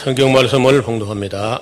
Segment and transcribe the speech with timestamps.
[0.00, 1.60] 성경 말씀을 봉독합니다.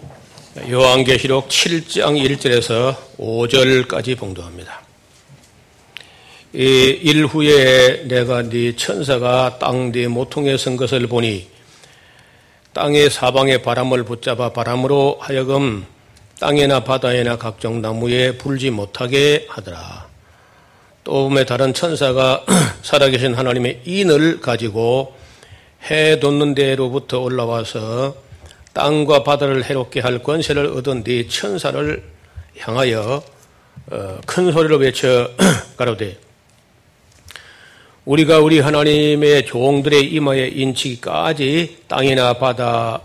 [0.70, 4.80] 요한계시록 7장 1절에서 5절까지 봉독합니다.
[6.54, 11.46] 이 일 후에 내가 네 천사가 땅 네 모퉁이에 선 것을 보니
[12.72, 15.84] 땅의 사방에 바람을 붙잡아 바람으로 하여금
[16.40, 20.08] 땅에나 바다에나 각종 나무에 불지 못하게 하더라.
[21.04, 22.46] 또 몸에 다른 천사가
[22.80, 25.17] 살아계신 하나님의 인을 가지고
[25.84, 28.16] 해 돋는 데로부터 올라와서
[28.72, 32.02] 땅과 바다를 해롭게 할 권세를 얻은 네 천사를
[32.58, 33.22] 향하여
[33.90, 35.30] 어, 큰 소리로 외쳐
[35.76, 36.18] 가로되
[38.04, 43.00] 우리가 우리 하나님의 종들의 이마에 인치기까지 땅이나 바다나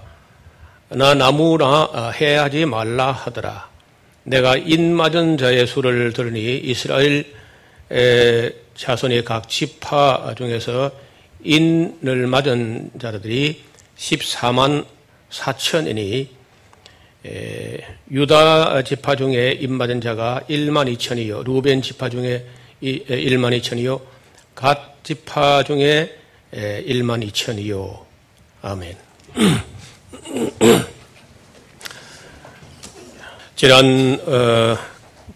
[0.89, 3.69] 나무나 어, 해하지 말라 하더라.
[4.23, 7.25] 내가 인 맞은 자의 수를 들으니 이스라엘
[8.75, 10.91] 자손의 각 지파 중에서
[11.43, 13.63] 인을 맞은 자들이
[13.97, 14.85] 14만
[15.29, 16.27] 4천이니
[18.11, 22.45] 유다 지파 중에 인 맞은 자가 1만 2천이요 루벤 지파 중에
[22.81, 24.01] 1만 2천이요
[24.55, 26.15] 갓 지파 중에
[26.53, 28.03] 1만 2천이요
[28.61, 28.95] 아멘.
[33.57, 34.77] 지난 어,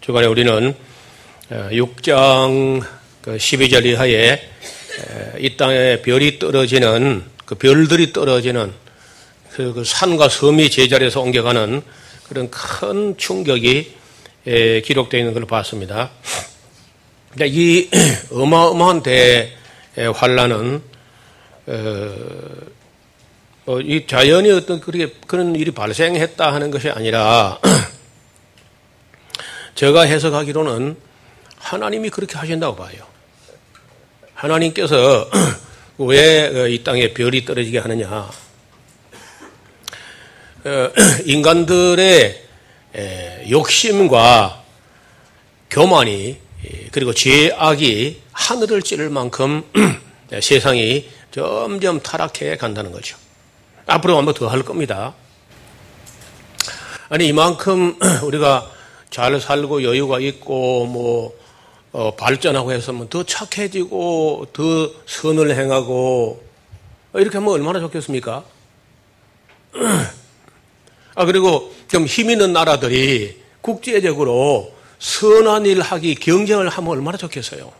[0.00, 0.74] 주간에 우리는
[1.50, 2.84] 6장 어,
[3.24, 4.40] 12절 그 이하에
[5.38, 8.72] 이 땅에 별이 떨어지는 그 별들이 떨어지는
[9.52, 11.82] 그, 그 산과 섬이 제자리에서 옮겨가는
[12.28, 13.94] 그런 큰 충격이
[14.84, 16.10] 기록되어 있는 걸 봤습니다.
[17.40, 17.88] 이
[18.32, 19.02] 어마어마한
[19.94, 20.82] 대환란은
[21.66, 22.14] 어,
[23.66, 27.58] 어, 이 자연이 어떤 그렇게 그런 일이 발생했다 하는 것이 아니라
[29.74, 30.96] 제가 해석하기로는
[31.58, 33.07] 하나님이 그렇게 하신다고 봐요.
[34.38, 35.28] 하나님께서
[35.98, 38.30] 왜이 어, 땅에 별이 떨어지게 하느냐?
[40.64, 40.90] 어,
[41.26, 42.44] 인간들의
[43.50, 44.62] 욕심과
[45.70, 46.38] 교만이
[46.92, 49.64] 그리고 죄악이 하늘을 찌를 만큼
[50.40, 53.16] 세상이 점점 타락해 간다는 거죠.
[53.86, 55.14] 앞으로 한번 더할 겁니다.
[57.08, 58.70] 아니 이만큼 우리가
[59.10, 61.36] 잘 살고 여유가 있고 뭐
[61.92, 66.42] 어, 발전하고 해서 더 착해지고 더 선을 행하고
[67.14, 68.44] 이렇게 하면 얼마나 좋겠습니까?
[71.14, 77.72] 아 그리고 좀 힘 있는 나라들이 국제적으로 선한 일 하기 경쟁을 하면 얼마나 좋겠어요.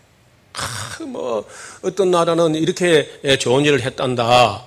[0.55, 1.45] 아, 뭐
[1.83, 3.09] 어떤 나라는 이렇게
[3.39, 4.65] 좋은 일을 했단다.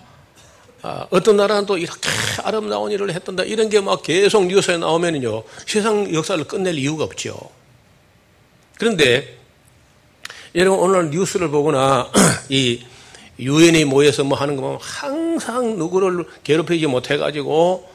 [0.84, 2.10] 아, 어떤 나라는 또 이렇게
[2.44, 3.44] 아름다운 일을 했단다.
[3.44, 7.38] 이런 게 막 계속 뉴스에 나오면요 세상 역사를 끝낼 이유가 없죠.
[8.82, 9.38] 그런데
[10.56, 12.10] 여러분 오늘 뉴스를 보거나
[12.50, 12.84] 이
[13.38, 17.88] 유엔이 모여서 뭐 하는 거 보면 항상 누구를 괴롭히지 못해가지고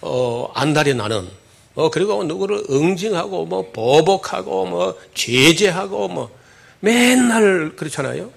[0.00, 1.28] 어 안달이 나는
[1.74, 6.30] 뭐 그리고 누구를 응징하고 뭐 보복하고 뭐 제재하고 뭐
[6.78, 8.30] 맨날 그렇잖아요.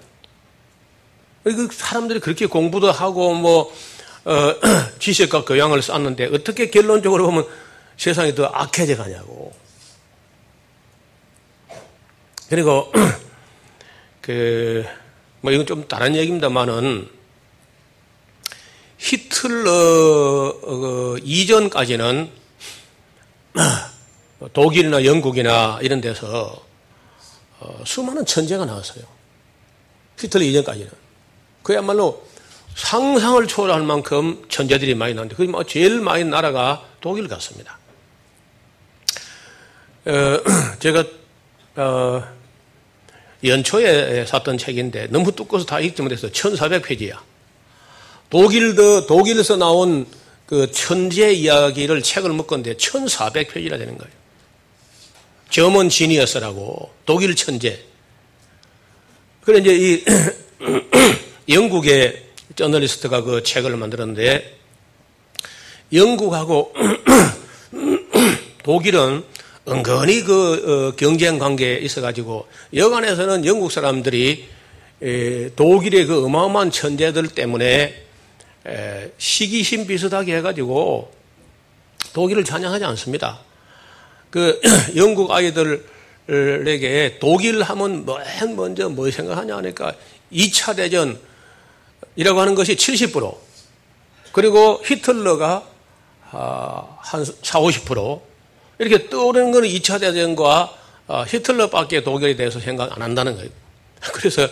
[1.44, 3.72] 그 사람들이 그렇게 공부도 하고 뭐
[4.24, 4.54] 어,
[4.98, 7.46] 지식과 교양을 쌓는데 어떻게 결론적으로 보면
[7.96, 9.52] 세상이 더 악해져 가냐고.
[12.52, 12.92] 그리고
[14.20, 15.02] 그
[15.42, 17.08] 뭐 이건 좀 다른 얘기입니다만은
[18.96, 22.30] 히틀러 어, 이전까지는
[24.52, 26.64] 독일이나 영국이나 이런 데서
[27.58, 29.04] 어, 수많은 천재가 나왔어요.
[30.20, 30.90] 히틀러 이전까지는
[31.64, 32.24] 그야말로
[32.76, 37.78] 상상을 초월할 만큼 천재들이 많이 나왔는데 그뭐 제일 많이 나라가 독일 같습니다.
[40.06, 40.42] 어,
[40.78, 41.04] 제가
[41.74, 42.41] 어,
[43.44, 47.18] 연초에 샀던 책인데 너무 두꺼워서 다 읽지 못해서 1400페이지야.
[48.30, 50.06] 독일도, 독일에서 나온
[50.46, 54.12] 그 천재 이야기를 책을 묶었는데 1400페이지나 되는 거예요.
[55.50, 57.78] 점은 지니어스라고 독일 천재.
[59.42, 60.04] 그래 이제 이
[61.52, 62.22] 영국의
[62.54, 64.58] 저널리스트가 그 책을 만들었는데
[65.92, 66.72] 영국하고
[68.62, 69.24] 독일은
[69.68, 74.48] 은근히 그 어, 경쟁 관계에 있어가지고 여간에서는 영국 사람들이
[75.56, 78.04] 독일의 그 어마어마한 천재들 때문에
[79.18, 81.12] 시기심 비슷하게 해가지고
[82.12, 83.40] 독일을 찬양하지 않습니다.
[84.30, 84.60] 그
[84.96, 89.92] 영국 아이들에게 독일 하면 맨 먼저 뭐 생각하냐 하니까
[90.32, 93.36] 2차 대전이라고 하는 것이 70%
[94.32, 95.68] 그리고 히틀러가
[96.30, 98.31] 아, 한 4, 50%
[98.78, 100.74] 이렇게 떠오르는 것은 2차 대전과
[101.08, 103.50] 어, 히틀러밖에 독일에 대해서 생각 안 한다는 거예요.
[104.14, 104.48] 그래서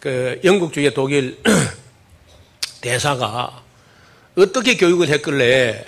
[0.00, 1.38] 그 영국 쪽의 독일
[2.80, 3.62] 대사가
[4.36, 5.84] 어떻게 교육을 했길래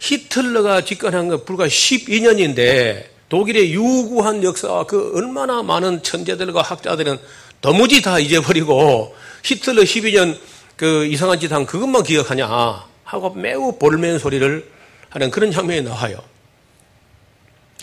[0.00, 7.18] 히틀러가 집권한 건 불과 12년인데 독일의 유구한 역사와 그 얼마나 많은 천재들과 학자들은
[7.60, 10.38] 도무지 다 잊어버리고 히틀러 12년
[10.76, 14.68] 그 이상한 짓 한 그것만 기억하냐 하고 매우 볼멘 소리를
[15.10, 16.18] 하는 그런 장면이 나와요.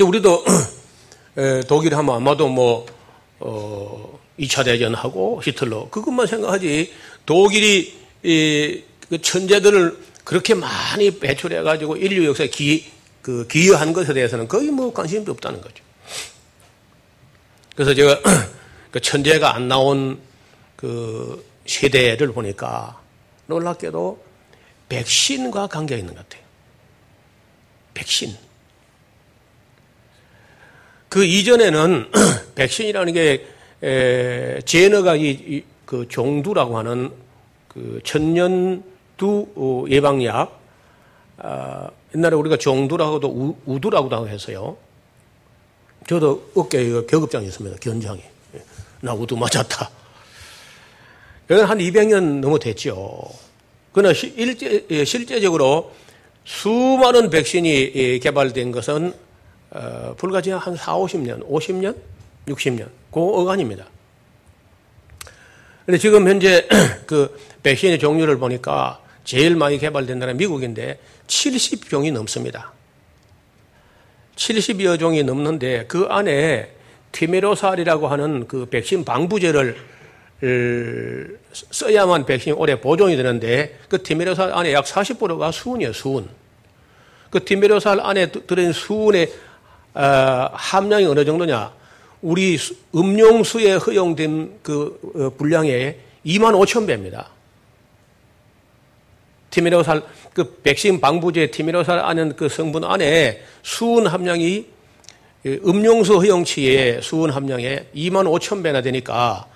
[0.01, 0.45] 우리도
[1.67, 2.85] 독일 하면 아마도 뭐,
[3.39, 6.91] 어, 2차 대전하고 히틀러 그것만 생각하지
[7.25, 14.69] 독일이 이, 그 천재들을 그렇게 많이 배출해가지고 인류 역사에 기, 그 기여한 것에 대해서는 거의
[14.69, 15.83] 뭐 관심도 없다는 거죠.
[17.75, 18.19] 그래서 제가
[18.91, 20.19] 그 천재가 안 나온
[20.75, 23.01] 그 세대를 보니까
[23.47, 24.23] 놀랍게도
[24.89, 26.43] 백신과 관계가 있는 것 같아요.
[27.93, 28.35] 백신.
[31.11, 32.09] 그 이전에는
[32.55, 33.45] 백신이라는 게
[33.83, 37.11] 에, 제너가 이, 이, 그 종두라고 하는
[37.67, 40.57] 그 천년두 어, 예방약,
[41.39, 44.77] 아, 옛날에 우리가 종두라고도 우, 우두라고도 해서요.
[46.07, 47.77] 저도 어깨에 격업장이 있습니다.
[47.81, 48.21] 견장이.
[48.55, 48.63] 예,
[49.01, 49.89] 나 우두 맞았다.
[51.45, 53.21] 그건 한 200년 넘어 됐죠.
[53.91, 55.91] 그러나 실제, 예, 실제적으로
[56.45, 59.13] 수많은 백신이 예, 개발된 것은
[59.71, 61.95] 어, 불과 지금 한 4, 50년, 50년,
[62.47, 63.85] 60년, 그 어간입니다.
[65.85, 66.67] 근데 지금 현재
[67.07, 72.73] 그 백신의 종류를 보니까 제일 많이 개발된 나라 미국인데 70종이 넘습니다.
[74.35, 76.71] 70여 종이 넘는데 그 안에
[77.11, 79.77] 티메로살이라고 하는 그 백신 방부제를
[81.71, 86.27] 써야만 백신이 오래 보존이 되는데 그 티메로살 안에 약 40%가 수은이에요, 수은.
[87.29, 89.50] 그 티메로살 안에 들어있는 수은의 어,
[89.93, 91.73] 함량이 어느 정도냐?
[92.21, 92.57] 우리
[92.95, 97.29] 음용수에 허용된 그 어, 분량의 2만 5천 배입니다.
[99.49, 100.03] 티메로살
[100.33, 104.65] 그 백신 방부제 티메로살 안에 그 성분 안에 수은 함량이
[105.45, 109.47] 음용수 허용치의 수은 함량의 2만 5천 배나 되니까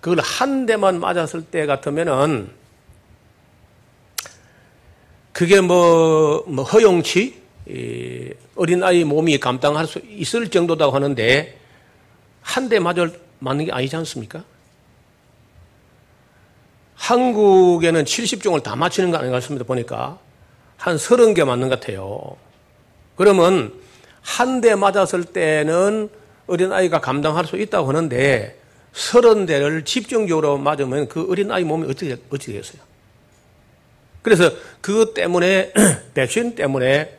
[0.00, 2.50] 그걸 한 대만 맞았을 때 같으면은
[5.32, 7.40] 그게 뭐, 뭐 허용치
[8.62, 11.58] 어린 아이 몸이 감당할 수 있을 정도다고 하는데
[12.42, 14.44] 한 대 맞을 맞는 게 아니지 않습니까?
[16.94, 19.64] 한국에는 70종을 다 맞히는 거 아닌가 싶습니다.
[19.66, 20.18] 보니까
[20.76, 22.36] 한 30개 맞는 것 같아요.
[23.16, 23.72] 그러면
[24.22, 26.08] 한 대 맞았을 때는
[26.46, 28.56] 어린 아이가 감당할 수 있다고 하는데
[28.92, 32.80] 서른 대를 집중적으로 맞으면 그 어린아이 몸이 어떻게, 어떻게 되겠어요?
[34.22, 35.72] 그래서 그것 때문에,
[36.14, 37.18] 백신 때문에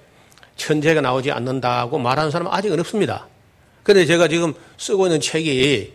[0.56, 3.28] 천재가 나오지 않는다고 말하는 사람은 아직은 없습니다.
[3.84, 5.94] 그런데 제가 지금 쓰고 있는 책이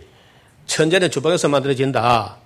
[0.66, 2.36] 천재는 주방에서 만들어진다.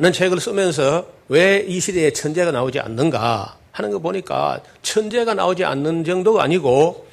[0.00, 6.04] 는 책을 쓰면서 왜 이 시대에 천재가 나오지 않는가 하는 거 보니까 천재가 나오지 않는
[6.04, 7.08] 정도가 아니고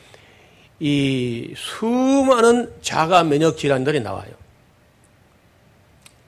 [0.82, 4.30] 이 수많은 자가 면역 질환들이 나와요.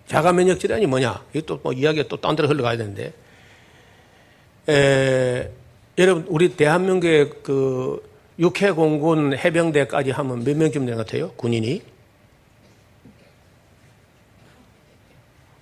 [0.08, 1.24] 자가 면역 질환이 뭐냐?
[1.34, 3.14] 이것도 뭐 이야기가 또 딴 데로 흘러가야 되는데.
[4.70, 5.50] 에,
[5.98, 8.02] 여러분, 우리 대한민국의 그
[8.40, 11.32] 육해공군 해병대까지 하면 몇 명쯤 되는 것 같아요?
[11.34, 11.82] 군인이?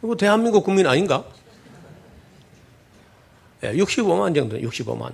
[0.04, 1.26] 이거 대한민국 국민 아닌가?
[3.64, 5.14] 예, 65만 정도, 65만.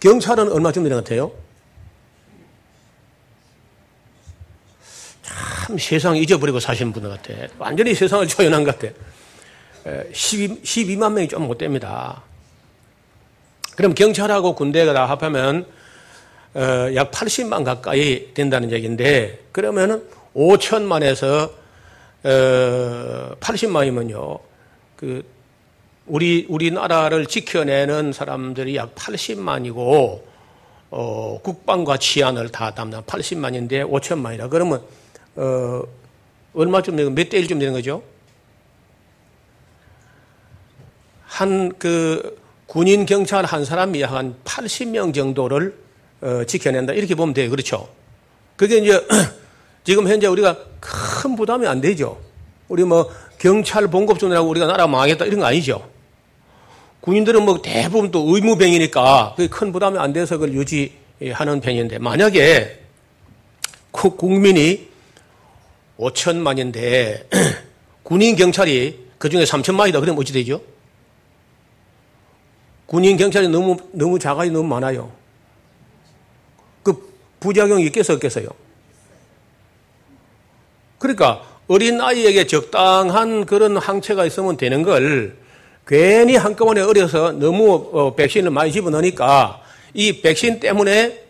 [0.00, 1.32] 경찰은 얼마쯤 되는 것 같아요?
[5.22, 7.32] 참 세상 잊어버리고 사시는 분들 같아.
[7.58, 8.92] 완전히 세상을 초연한 것 같아.
[10.12, 12.22] 12, 12만 명이 좀 못 됩니다.
[13.76, 15.66] 그럼 경찰하고 군대가 다 합하면
[16.54, 21.50] 어, 약 80만 가까이 된다는 얘기인데 그러면 5천만에서
[22.24, 24.40] 어, 80만이면요.
[24.96, 25.24] 그
[26.06, 30.22] 우리 우리나라를 지켜내는 사람들이 약 80만이고
[30.90, 34.82] 어, 국방과 치안을 다 담당 80만인데 5천만이라 그러면
[35.36, 35.82] 어,
[36.54, 38.02] 얼마쯤 되는, 몇대 1쯤 되는 거죠?
[41.24, 45.74] 한, 그, 군인 경찰 한 사람이 한 80명 정도를
[46.20, 46.94] 어, 지켜낸다.
[46.94, 47.50] 이렇게 보면 돼요.
[47.50, 47.88] 그렇죠?
[48.56, 49.06] 그게 이제,
[49.84, 52.18] 지금 현재 우리가 큰 부담이 안 되죠.
[52.68, 55.26] 우리 뭐, 경찰 봉급준이라고 우리가 나라 망하겠다.
[55.26, 55.86] 이런 거 아니죠.
[57.00, 62.80] 군인들은 뭐 대부분 또 의무병이니까 그게 큰 부담이 안 돼서 그걸 유지하는 편인데, 만약에
[63.92, 64.88] 국민이
[65.98, 67.26] 5천만인데
[68.02, 70.00] 군인 경찰이 그 중에 3천만이다.
[70.00, 70.60] 그러면 어찌 되죠?
[72.86, 75.10] 군인 경찰이 너무 너무 자가이 너무 많아요.
[76.82, 78.48] 그 부작용이 있겠어 없겠어요?
[80.98, 85.36] 그러니까 어린 아이에게 적당한 그런 항체가 있으면 되는 걸
[85.86, 89.62] 괜히 한꺼번에 어려서 너무 어, 백신을 많이 집어넣으니까
[89.92, 91.24] 이 백신 때문에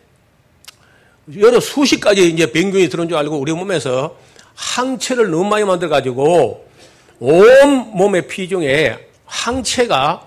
[1.37, 4.15] 여러 수십 가지 이제 병균이 들어온 줄 알고 우리 몸에서
[4.55, 6.65] 항체를 너무 많이 만들어 가지고
[7.19, 10.24] 온 몸의 피 중에 항체가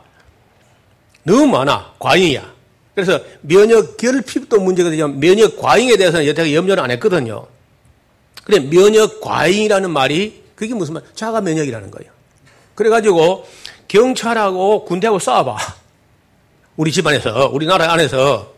[1.28, 2.54] 너무 많아 과잉이야.
[2.94, 7.46] 그래서 면역 결핍도 문제가 되지만 면역 과잉에 대해서는 여태까지 염려를 안 했거든요.
[8.44, 11.02] 그래 면역 과잉이라는 말이 그게 무슨 말?
[11.14, 12.10] 자가 면역이라는 거예요.
[12.74, 13.46] 그래가지고
[13.86, 15.56] 경찰하고 군대하고 싸워봐.
[16.76, 18.52] 우리 집안에서 우리나라 안에서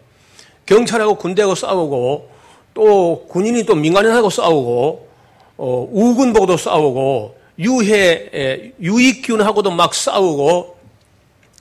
[0.64, 2.30] 경찰하고 군대하고 싸우고
[2.72, 5.08] 또 군인이 또 민간인하고 싸우고
[5.56, 10.76] 어, 우군보고도 싸우고 유해 유익균하고도 막 싸우고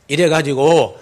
[0.07, 0.98] 이래가지고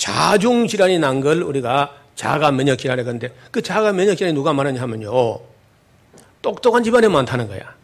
[0.00, 4.80] 자중 질환이 난 걸 우리가 자가 면역 질환이 건데 그 자가 면역 질환이 누가 많았냐
[4.80, 5.38] 하면요
[6.40, 7.74] 똑똑한 집안에 많다는 거야.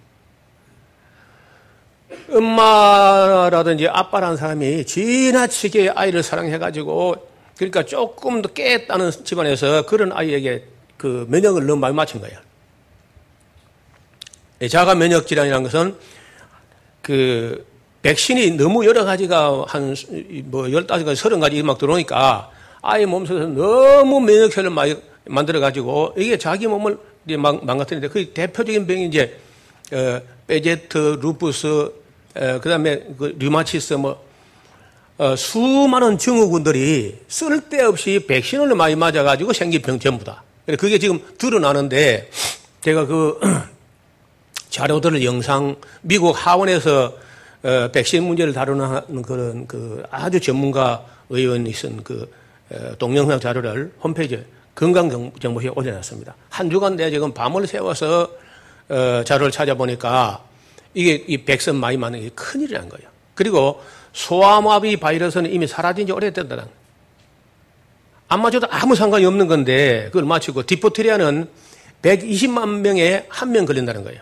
[2.30, 10.64] 엄마라든지 아빠라는 사람이 지나치게 아이를 사랑해가지고 그러니까 조금 더 깨했다는 집안에서 그런 아이에게
[10.96, 12.40] 그 면역을 너무 많이 맞춘 거야.
[14.70, 15.96] 자가 면역 질환이라는 것은
[17.02, 17.66] 그
[18.06, 19.94] 백신이 너무 여러 가지가 한뭐
[20.68, 22.48] 15가지, 30가지 막 들어오니까
[22.80, 24.94] 아이 몸속에서 너무 면역체를 많이
[25.24, 29.36] 만들어 가지고 이게 자기 몸을 망가뜨리는데 그 대표적인 병이 이제
[29.92, 31.66] 어, 베제트, 루푸스,
[32.36, 34.24] 어, 그다음에 그 류마티스 뭐
[35.18, 40.44] 어, 수많은 증후군들이 쓸데없이 백신을 많이 맞아가지고 생긴 병 전부다.
[40.78, 42.30] 그게 지금 드러나는데
[42.82, 43.40] 제가 그
[44.70, 47.25] 자료들을 영상 미국 하원에서
[47.66, 52.30] 어, 백신 문제를 다루는 그런 그 아주 전문가 의원이 쓴그
[52.70, 54.44] 어, 동영상 자료를 홈페이지에
[54.76, 56.36] 건강정보시에 올려놨습니다.
[56.48, 58.30] 한 주간 내가 지금 밤을 새워서
[58.88, 60.44] 어, 자료를 찾아보니까
[60.94, 63.08] 이게 이 백선 많이 맞는 게 큰일이란 거예요.
[63.34, 63.82] 그리고
[64.12, 66.64] 소아마비 바이러스는 이미 사라진 지 오래됐다는
[68.28, 71.48] 안 맞아도 아무 상관이 없는 건데 그걸 맞추고 디포트리아는
[72.02, 74.20] 120만 명에 한 명 걸린다는 거예요.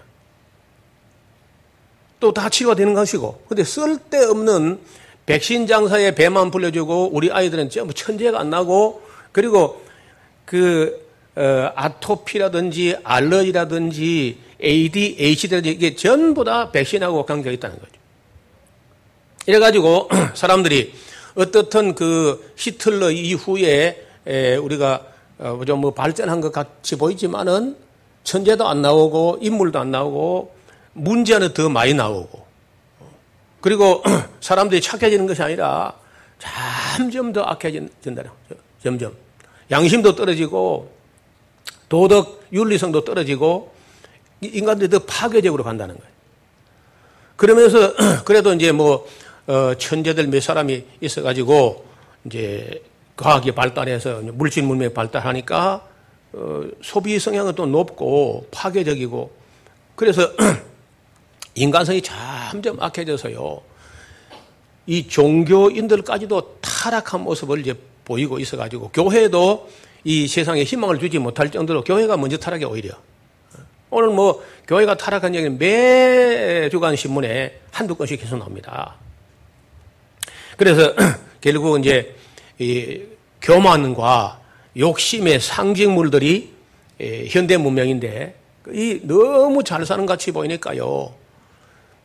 [2.24, 4.78] 또 다 치료가 되는 것이고 근데 쓸데없는
[5.26, 9.82] 백신 장사에 배만 불려주고 우리 아이들은 전부 천재가 안 나고 그리고
[10.46, 11.04] 그
[11.36, 17.92] 어, 아토피라든지 알러지라든지 ADHD라든지 이게 전부 다 백신하고 관계가 있다는 거죠.
[19.46, 20.94] 이래가지고 사람들이
[21.34, 24.02] 어떻든 그 히틀러 이후에
[24.62, 25.06] 우리가
[25.40, 27.76] 어, 좀뭐 발전한 것 같이 보이지만은
[28.22, 30.53] 천재도 안 나오고 인물도 안 나오고
[30.94, 32.44] 문제는 더 많이 나오고
[33.60, 34.02] 그리고
[34.40, 35.94] 사람들이 착해지는 것이 아니라
[36.96, 38.60] 점점 더 악해진다는 거죠.
[38.82, 39.16] 점점
[39.70, 40.92] 양심도 떨어지고
[41.88, 43.72] 도덕 윤리성도 떨어지고
[44.40, 46.12] 인간들이 더 파괴적으로 간다는 거예요.
[47.36, 49.06] 그러면서 그래도 이제 뭐
[49.46, 51.84] 어, 천재들 몇 사람이 있어가지고
[52.26, 52.82] 이제
[53.16, 55.86] 과학이 발달해서 물질 문명이 발달하니까
[56.32, 59.30] 어, 소비 성향은 또 높고 파괴적이고
[59.96, 60.32] 그래서
[61.54, 63.62] 인간성이 점점 악해져서요.
[64.86, 69.68] 이 종교인들까지도 타락한 모습을 이제 보이고 있어가지고 교회도
[70.04, 72.94] 이 세상에 희망을 주지 못할 정도로 교회가 먼저 타락해 오히려.
[73.90, 78.96] 오늘 뭐 교회가 타락한 얘기는 매 주간 신문에 한두 건씩 계속 나옵니다.
[80.56, 80.94] 그래서
[81.40, 82.14] 결국 이제
[82.58, 83.02] 이
[83.40, 84.40] 교만과
[84.76, 86.52] 욕심의 상징물들이
[87.28, 88.34] 현대 문명인데
[88.72, 91.23] 이 너무 잘 사는 같이 보이니까요.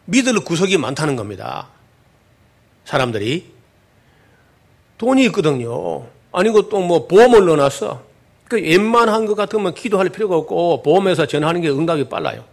[0.09, 1.67] 믿을 구석이 많다는 겁니다.
[2.85, 3.51] 사람들이
[4.97, 6.07] 돈이 있거든요.
[6.31, 8.03] 아니고 또 뭐 보험을 넣어놨어.
[8.47, 12.43] 그 웬만한 것 같으면 기도할 필요가 없고 보험회사 전화하는 게 응답이 빨라요.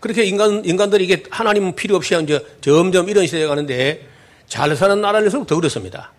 [0.00, 4.08] 그렇게 인간, 인간들이 이게 하나님 필요 없이 이제 점점 이런 시대에 가는데
[4.48, 6.12] 잘 사는 나라일수록 더 그렇습니다.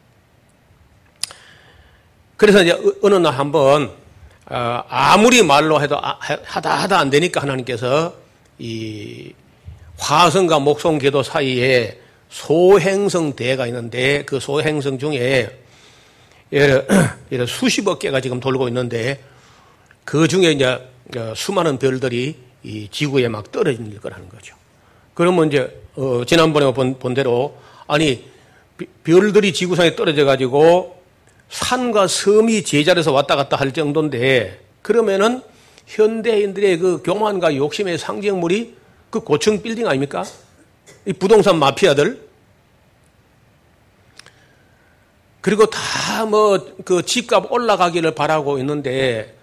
[2.38, 3.92] 그래서 이제 어느 날 한번
[4.46, 8.14] 어, 아무리 말로 해도 아, 하다 하다 안 되니까 하나님께서
[8.60, 9.34] 이
[9.98, 15.50] 화성과 목성 궤도 사이에 소행성 대가 있는데 그 소행성 중에
[16.52, 19.20] 예를 수십억 개가 지금 돌고 있는데
[20.04, 20.66] 그 중에 이제
[21.18, 24.56] 어, 수많은 별들이 이 지구에 막 떨어질 거라는 거죠.
[25.14, 27.58] 그러면 이제 어, 지난번에 본, 본 대로
[27.88, 28.26] 아니
[29.04, 31.02] 별들이 지구상에 떨어져 가지고
[31.50, 35.42] 산과 섬이 제자리에서 왔다 갔다 할 정도인데 그러면은
[35.86, 38.76] 현대인들의 그 교만과 욕심의 상징물이
[39.12, 40.24] 그 고층 빌딩 아닙니까?
[41.06, 42.28] 이 부동산 마피아들
[45.42, 49.36] 그리고 다 뭐 그 집값 올라가기를 바라고 있는데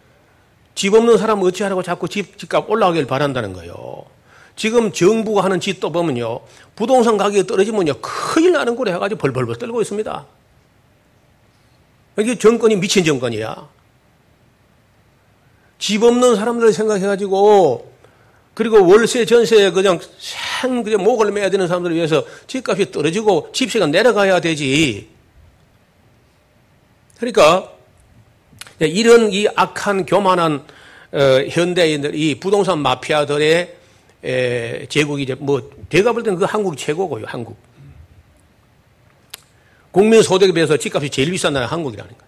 [0.75, 4.05] 집 없는 사람 어찌하라고 자꾸 집, 집값 올라가기를 바란다는 거예요.
[4.55, 6.41] 지금 정부가 하는 짓도 보면요.
[6.77, 7.95] 부동산 가격이 떨어지면요.
[8.01, 10.27] 큰일 나는 거래 해가지고 벌벌벌 떨고 있습니다.
[12.19, 13.69] 이게 정권이 미친 정권이야.
[15.79, 17.93] 집 없는 사람들 생각해가지고
[18.59, 24.41] 그리고 월세 전세 그냥 생 그냥 목을 매야 되는 사람들을 위해서 집값이 떨어지고 집세가 내려가야
[24.41, 25.09] 되지.
[27.19, 27.71] 그러니까
[28.81, 30.65] 이런 이 악한 교만한
[31.13, 33.77] 어, 현대인들 이 부동산 마피아들의
[34.25, 37.27] 에, 제국이 이제 뭐 제가 볼 때는 그 한국이 최고고요.
[37.29, 37.57] 한국.
[39.93, 42.28] 국민 소득에 비해서 집값이 제일 비싼 나라 한국이라는 거예요.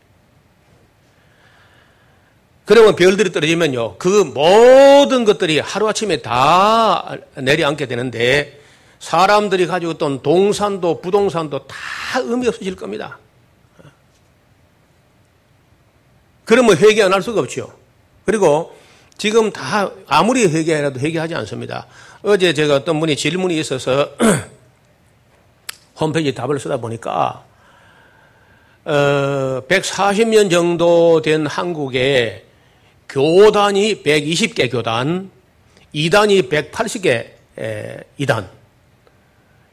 [2.70, 3.96] 그러면 별들이 떨어지면요.
[3.98, 8.60] 그 모든 것들이 하루아침에 다 내려앉게 되는데
[9.00, 11.76] 사람들이 가지고 있던 동산도 부동산도 다
[12.20, 13.18] 의미 없어질 겁니다.
[16.44, 17.72] 그러면 회개 안 할 수가 없죠.
[18.24, 18.72] 그리고
[19.18, 21.88] 지금 다 아무리 회개해라도 회개하지 않습니다.
[22.22, 24.10] 어제 제가 어떤 분이 질문이 있어서
[25.98, 27.42] 홈페이지 답을 쓰다 보니까
[28.84, 32.46] 어, 140년 정도 된 한국에
[33.10, 35.30] 교단이 120개 교단,
[35.92, 37.26] 이단이 180개
[38.18, 38.48] 이단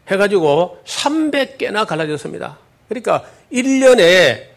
[0.10, 2.58] 해가지고 300개나 갈라졌습니다.
[2.90, 4.48] 그러니까 1년에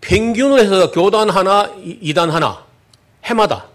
[0.00, 2.64] 평균으로 해서 교단 하나, 이단 하나,
[3.24, 3.66] 해마다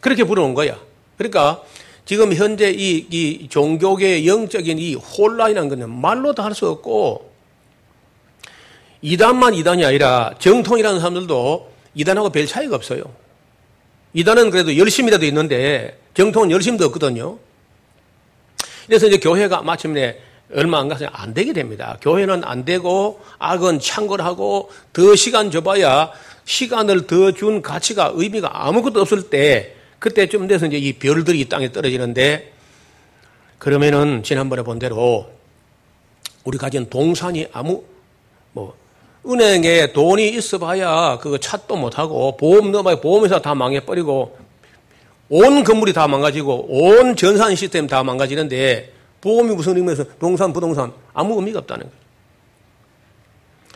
[0.00, 0.78] 그렇게 부르는 거야.
[1.16, 1.62] 그러니까
[2.04, 7.32] 지금 현재 이, 이 종교계의 영적인 이 혼란이라는 것은 말로 다할수 없고
[9.00, 13.02] 이단만 이단이 아니라 정통이라는 사람들도 이단하고 별 차이가 없어요.
[14.12, 17.38] 이단은 그래도 열심이라도 있는데 정통은 열심도 없거든요.
[18.86, 20.18] 그래서 이제 교회가 마침내
[20.54, 21.98] 얼마 안 가서 안 되게 됩니다.
[22.00, 26.12] 교회는 안 되고 악은 창궐하고 더 시간 줘봐야
[26.44, 31.72] 시간을 더 준 가치가 의미가 아무것도 없을 때 그때쯤 돼서 이제 이 별들이 이 땅에
[31.72, 32.52] 떨어지는데
[33.58, 35.28] 그러면은 지난번에 본 대로
[36.44, 37.82] 우리 가진 동산이 아무
[38.52, 38.76] 뭐
[39.28, 44.38] 은행에 돈이 있어 봐야 그거 찾도 못하고 보험 넣어봐야 보험회사 다 망해버리고
[45.28, 51.34] 온 건물이 다 망가지고 온 전산 시스템 다 망가지는데 보험이 무슨 의미에서 동산, 부동산 아무
[51.36, 52.06] 의미가 없다는 거예요.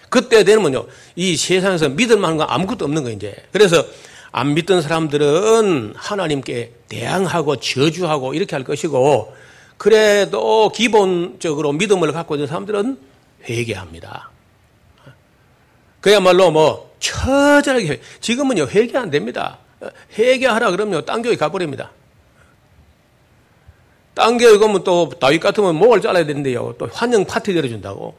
[0.09, 0.87] 그때 되면요,
[1.17, 3.35] 이 세상에서 믿을 만한 건 아무것도 없는 거예요, 이제.
[3.53, 3.85] 그래서
[4.33, 9.33] 안 믿던 사람들은 하나님께 대항하고 저주하고 이렇게 할 것이고,
[9.77, 12.99] 그래도 기본적으로 믿음을 갖고 있는 사람들은
[13.49, 14.31] 회개합니다.
[16.01, 19.59] 그야말로 뭐 처절하게 지금은요 회개 안 됩니다.
[20.19, 21.91] 회개하라 그러면 딴 교회 가버립니다.
[24.15, 26.75] 딴 교회 가면 또 다윗 같으면 목을 잘라야 되는데요.
[26.79, 28.15] 또 환영 파티 열어준다고.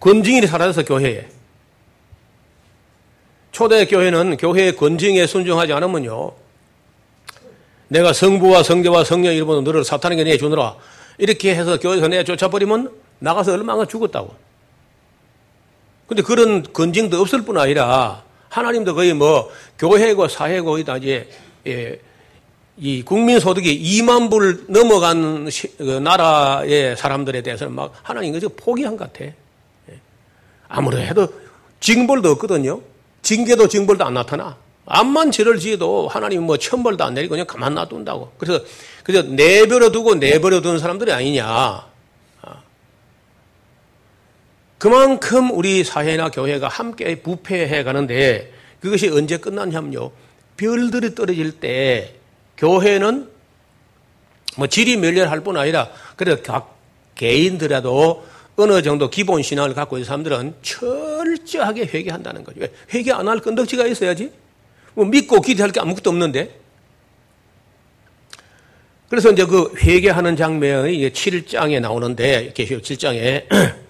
[0.00, 1.28] 권징일이 사라져서 교회에.
[3.50, 6.32] 초대 교회는 교회의 권징에 순종하지 않으면요.
[7.88, 10.76] 내가 성부와 성자와 성령 이름으로 너를 사탄에게 내주느라
[11.16, 14.47] 이렇게 해서 교회에서 내쫓아버리면 나가서 얼마나 죽었다고.
[16.08, 21.28] 근데 그런 건징도 없을 뿐 아니라 하나님도 거의 뭐 교회고 사회고 다 이제
[21.66, 22.00] 예,
[22.78, 28.96] 이 국민 소득이 2만 불 넘어간 시, 그 나라의 사람들에 대해서는 막 하나님 그저 포기한
[28.96, 29.26] 것 같아.
[29.26, 29.34] 예.
[30.68, 31.28] 아무리 해도
[31.80, 32.80] 징벌도 없거든요.
[33.22, 34.56] 징계도 징벌도 안 나타나.
[34.86, 38.32] 암만 죄를 지어도 하나님 뭐 천벌도 안 내리고 그냥 가만 놔둔다고.
[38.38, 38.64] 그래서
[39.04, 41.87] 그저 내버려 두고 내버려 두는 사람들이 아니냐.
[44.78, 50.10] 그만큼 우리 사회나 교회가 함께 부패해 가는데 그것이 언제 끝났냐면요.
[50.56, 52.14] 별들이 떨어질 때
[52.56, 53.28] 교회는
[54.56, 56.76] 뭐 질이 멸렬할 뿐 아니라 그래도 각
[57.14, 62.60] 개인들라도 어느 정도 기본 신앙을 갖고 있는 사람들은 철저하게 회개한다는 거죠.
[62.92, 64.32] 회개 안 할 건덕지가 있어야지.
[64.94, 66.58] 뭐 믿고 기대할 게 아무것도 없는데.
[69.08, 73.46] 그래서 이제 그 회개하는 장면이 7장에 나오는데, 계시록 7장에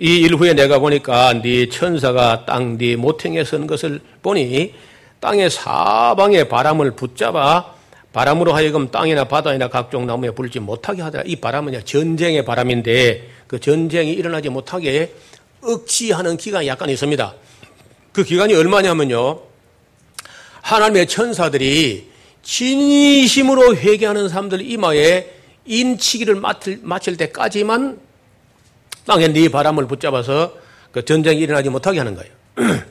[0.00, 4.74] 이 일 후에 내가 보니까 네 천사가 땅 네 모퉁이에 선 것을 보니
[5.20, 7.74] 땅의 사방에 바람을 붙잡아
[8.12, 11.24] 바람으로 하여금 땅이나 바다이나 각종 나무에 불지 못하게 하더라.
[11.26, 15.12] 이 바람은 전쟁의 바람인데 그 전쟁이 일어나지 못하게
[15.62, 17.34] 억지하는 기간이 약간 있습니다.
[18.12, 19.40] 그 기간이 얼마냐면요.
[20.62, 22.08] 하나님의 천사들이
[22.42, 25.26] 진심으로 회개하는 사람들 이마에
[25.66, 27.98] 인치기를 마칠, 마칠 때까지만
[29.08, 30.52] 땅에 네 바람을 붙잡아서
[30.92, 32.30] 그 전쟁이 일어나지 못하게 하는 거예요.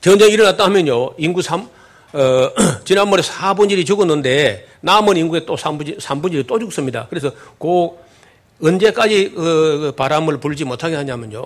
[0.00, 1.68] 전쟁이 일어났다 하면요, 인구 3,
[2.12, 2.50] 어,
[2.86, 7.08] 지난번에 4분의 1이 죽었는데, 남은 인구의 또 3분의, 3분의 1이 또 죽습니다.
[7.10, 7.90] 그래서 그,
[8.62, 11.44] 언제까지 그 바람을 불지 못하게 하냐면요,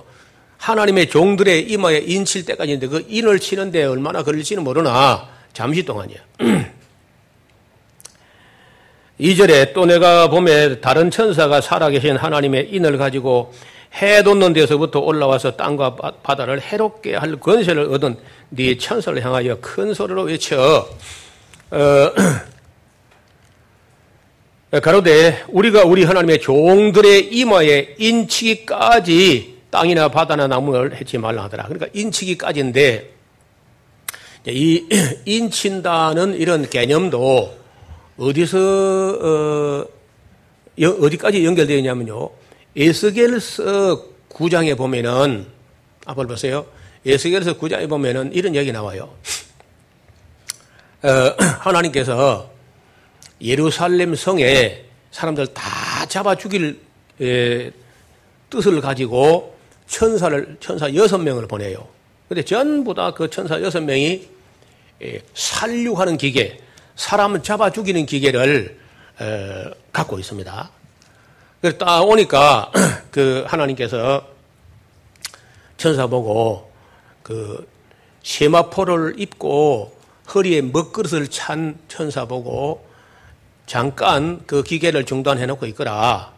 [0.58, 6.18] 하나님의 종들의 이마에 인칠 때까지인데 그 인을 치는데 얼마나 걸릴지는 모르나, 잠시 동안이야.
[9.22, 13.54] 2절에 또 내가 봄에 다른 천사가 살아계신 하나님의 인을 가지고
[14.00, 18.16] 해 돋는 데서부터 올라와서 땅과 바다를 해롭게 할 권세를 얻은
[18.48, 20.88] 네 천사를 향하여 큰 소리로 외쳐
[21.70, 22.12] 어,
[24.82, 31.64] 가로되 우리가 우리 하나님의 종들의 이마에 인치기까지 땅이나 바다나 나무를 해치 말라 하더라.
[31.64, 33.10] 그러니까 인치기까지인데
[34.48, 34.84] 이
[35.26, 37.61] 인친다는 이런 개념도
[38.22, 38.58] 어디서
[39.20, 39.84] 어,
[40.78, 42.30] 어디까지 연결되어 있냐면요.
[42.76, 45.46] 에스겔서 9장에 보면은
[46.06, 46.64] 앞을 보세요.
[47.04, 49.12] 에스겔서 9장에 보면은 이런 얘기 나와요.
[51.02, 51.08] 어,
[51.58, 52.48] 하나님께서
[53.40, 56.80] 예루살렘 성에 사람들 다 잡아 죽일
[57.20, 57.72] 에,
[58.50, 59.56] 뜻을 가지고
[59.88, 61.88] 천사를 천사 여섯 명을 보내요.
[62.28, 64.28] 근데 전부 다 그 천사 여섯 명이
[65.34, 66.60] 살육하는 기계,
[67.02, 68.78] 사람을 잡아 죽이는 기계를
[69.20, 70.70] 에, 갖고 있습니다.
[71.60, 72.70] 그래서 딱 오니까
[73.10, 74.24] 그 하나님께서
[75.76, 76.70] 천사 보고
[77.24, 77.68] 그
[78.22, 79.96] 세마포를 입고
[80.32, 82.86] 허리에 먹그릇을 찬 천사 보고
[83.66, 86.32] 잠깐 그 기계를 중단해 놓고 있거라.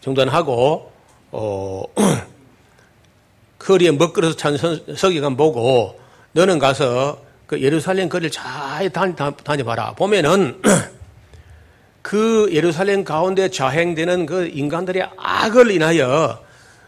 [0.00, 0.90] 중단하고
[1.32, 1.82] 어
[3.68, 4.56] 허리에 먹그릇을 찬
[4.96, 6.00] 서기관 보고
[6.32, 9.92] 너는 가서 그 예루살렘 거리를 잘 다녀봐라.
[9.92, 10.60] 보면은
[12.02, 16.42] 그 예루살렘 가운데 자행되는 그 인간들의 악을 인하여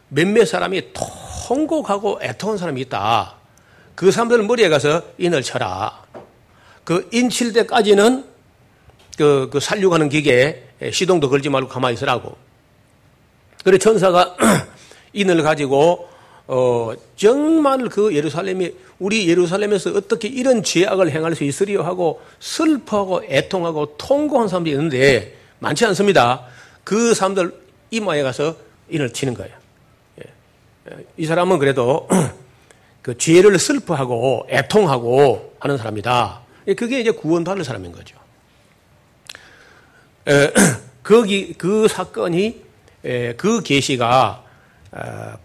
[0.08, 0.92] 몇몇 사람이
[1.46, 3.34] 통곡하고 애통한 사람이 있다.
[3.94, 6.04] 그 사람들 머리에 가서 인을 쳐라.
[6.84, 8.24] 그 인칠 때까지는
[9.16, 12.36] 그, 그 살육하는 기계에 시동도 걸지 말고 가만히 있으라고.
[13.64, 14.36] 그래 천사가
[15.12, 16.08] 인을 가지고
[16.50, 23.96] 어, 정말 그 예루살렘이 우리 예루살렘에서 어떻게 이런 죄악을 행할 수 있으리요 하고 슬퍼하고 애통하고
[23.98, 26.46] 통곡한 사람들이 있는데 많지 않습니다.
[26.84, 27.52] 그 사람들
[27.90, 28.56] 이마에 가서
[28.88, 29.54] 인을 치는 거예요.
[30.20, 31.04] 예.
[31.18, 32.08] 이 사람은 그래도
[33.02, 36.40] 그 죄를 슬퍼하고 애통하고 하는 사람이다.
[36.76, 38.16] 그게 이제 구원받을 사람인 거죠.
[41.04, 42.62] 거기 그 사건이
[43.36, 44.47] 그 계시가 어,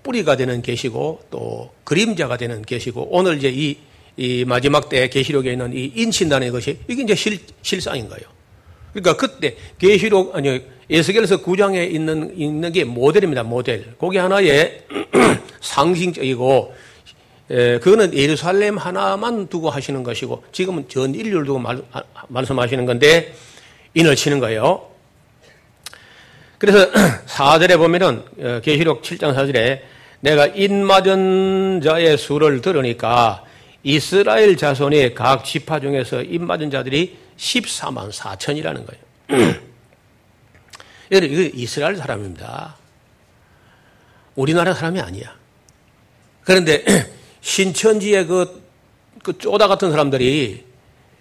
[0.03, 3.77] 뿌리가 되는 계시고 또 그림자가 되는 계시고 오늘 이제 이,
[4.15, 8.23] 이 마지막 때 계시록에 있는 이 인친다는 것이 이게 이제 실, 실상인 거예요.
[8.93, 13.43] 그러니까 그때 계시록 아니 예수겔서 9장에 있는 있는 게 모델입니다.
[13.43, 13.95] 모델.
[13.99, 14.83] 그게 하나의
[15.61, 16.73] 상징적이고
[17.49, 21.81] 에, 그거는 예루살렘 하나만 두고 하시는 것이고 지금은 전 인류를 두고 말,
[22.27, 23.33] 말씀하시는 건데
[23.93, 24.92] 인을 치는 거예요.
[26.63, 26.89] 그래서
[27.27, 29.81] 4절에 보면은 어, 계시록 7장 4절에
[30.21, 33.43] 내가 입맞은 자의 수를 들으니까
[33.83, 39.55] 이스라엘 자손의 각 지파 중에서 입맞은 자들이 14만 4천이라는 거예요.
[41.11, 42.77] 여러분, 이거 이스라엘 사람입니다.
[44.35, 45.35] 우리나라 사람이 아니야.
[46.45, 46.85] 그런데
[47.41, 48.63] 신천지의 그,
[49.21, 50.63] 그 쪼다 같은 사람들이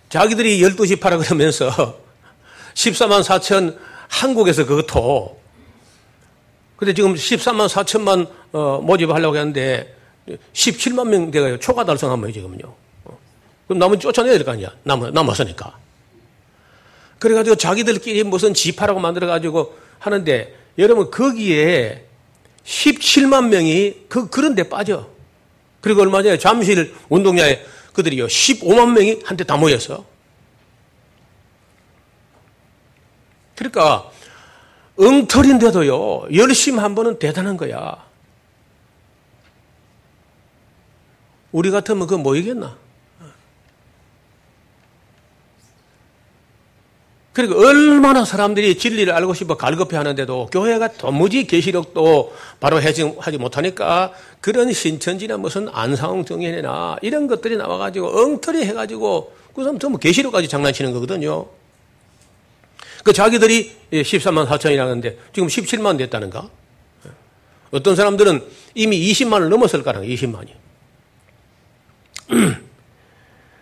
[0.09, 1.99] 자기들이 12지파라 그러면서
[2.75, 5.41] 14만 4천 한국에서 그것도
[6.77, 9.95] 근데 지금 13만 4천만 어, 모집하려고 하는데
[10.53, 11.59] 17만 명 돼가요.
[11.59, 11.85] 초과
[12.21, 12.75] 거예요, 지금요.
[13.05, 13.19] 어.
[13.67, 14.71] 그럼 남은 쫓아내야 될 거 아니야.
[14.83, 15.79] 남, 남았으니까.
[17.19, 22.05] 그래가지고 자기들끼리 무슨 지파라고 만들어가지고 하는데 여러분 거기에
[22.65, 25.09] 17만 명이 그, 그런 데 빠져.
[25.81, 27.61] 그리고 얼마 전에 잠실 운동장에
[27.93, 28.27] 그들이요.
[28.27, 30.05] 15만 명이 한테 다 모였어.
[33.55, 34.11] 그러니까
[34.99, 37.97] 엉터리인데도요, 열심히 한 번은 대단한 거야.
[41.51, 42.77] 우리 같으면 그거 뭐 이겠나?
[47.33, 54.13] 그러니까 얼마나 사람들이 진리를 알고 싶어 갈급해 하는데도 교회가 도무지 계시력도 바로 하지, 하지 못하니까
[54.43, 60.93] 그런 신천지나 무슨 안상홍 정연이나 이런 것들이 나와가지고 엉터리 해가지고 그 사람 전부 계시록까지 장난치는
[60.93, 61.47] 거거든요.
[63.03, 66.49] 그 자기들이 13만 4천이라는데 지금 17만 됐다는가?
[67.73, 70.49] 어떤 사람들은 이미 20만을 넘었을 거라 20만이.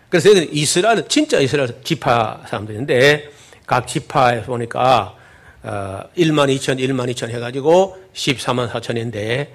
[0.09, 3.31] 그래서 이스라엘, 진짜 이스라엘 지파 사람들인데
[3.65, 5.15] 각 지파에서 보니까
[5.63, 9.47] 1만 2천, 1만 2천 해가지고 14만 4천인데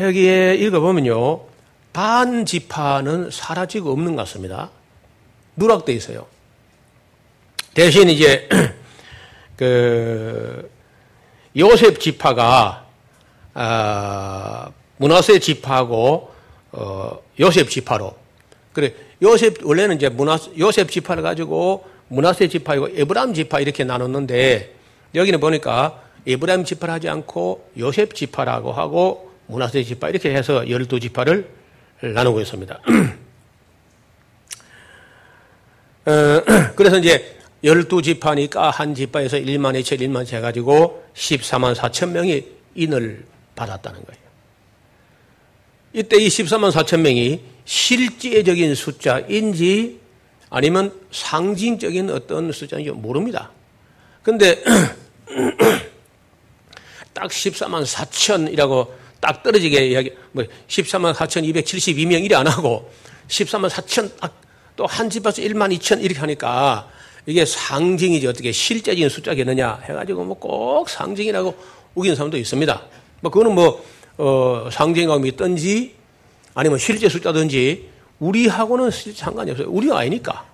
[0.00, 1.44] 여기에 읽어보면요.
[1.92, 4.70] 반 지파는 사라지고 없는 것 같습니다.
[5.56, 6.26] 누락돼 있어요.
[7.74, 8.48] 대신 이제
[9.56, 10.70] 그
[11.56, 12.86] 요셉 지파가
[13.54, 16.30] 아, 문하세 지파하고
[16.72, 18.14] 어, 요셉 지파로
[18.72, 24.74] 그래 요셉 원래는 이제 문화 요셉 지파를 가지고 문하세 지파이고 에브라임 지파 이렇게 나눴는데
[25.14, 31.48] 여기는 보니까 에브라임 지파를 하지 않고 요셉 지파라고 하고 문하세 지파 이렇게 해서 열두 지파를
[32.00, 32.80] 나누고 있습니다.
[36.06, 36.42] 어,
[36.76, 44.04] 그래서 이제 열두 지파니까 한 지파에서 1만 2천, 1만 해가지고 14만 4천 명이 인을 받았다는
[44.04, 44.26] 거예요.
[45.92, 50.00] 이때 이 14만 4천 명이 실제적인 숫자인지
[50.50, 53.50] 아니면 상징적인 어떤 숫자인지 모릅니다.
[54.22, 54.62] 근데
[57.14, 58.88] 딱 14만 4천이라고
[59.20, 62.92] 딱 떨어지게 이야기, 뭐 14만 4,272명 이래 안 하고
[63.28, 66.88] 14만 4천 딱 또 한 집에서 1만 2천 이렇게 하니까
[67.26, 71.54] 이게 상징이지 어떻게 실제적인 숫자겠느냐 해가지고 뭐 꼭 상징이라고
[71.94, 72.82] 우기는 사람도 있습니다.
[73.20, 73.84] 뭐 그거는 뭐,
[74.18, 75.94] 어, 상징감이 있든지
[76.54, 77.88] 아니면 실제 숫자든지
[78.20, 79.68] 우리하고는 상관이 없어요.
[79.70, 80.44] 우리가 아니니까.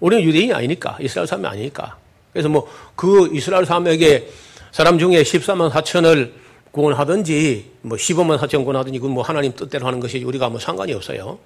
[0.00, 0.98] 우리는 유대인이 아니니까.
[1.00, 1.96] 이스라엘 사람이 아니니까.
[2.32, 4.28] 그래서 뭐 그 이스라엘 사람에게
[4.72, 6.32] 사람 중에 14만 4천을
[6.72, 11.38] 구원하든지 뭐 15만 4천 구원하든지 그건 뭐 하나님 뜻대로 하는 것이 우리가 뭐 상관이 없어요.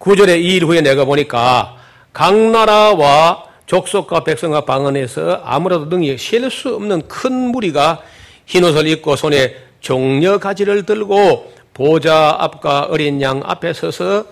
[0.00, 1.76] 9절에 이 일 후에 내가 보니까
[2.12, 8.02] 각 나라와 족속과 백성과 방언에서 아무라도 능히 셀 수 없는 큰 무리가
[8.46, 14.26] 흰옷을 입고 손에 종려 가지를 들고 보좌 앞과 어린 양 앞에 서서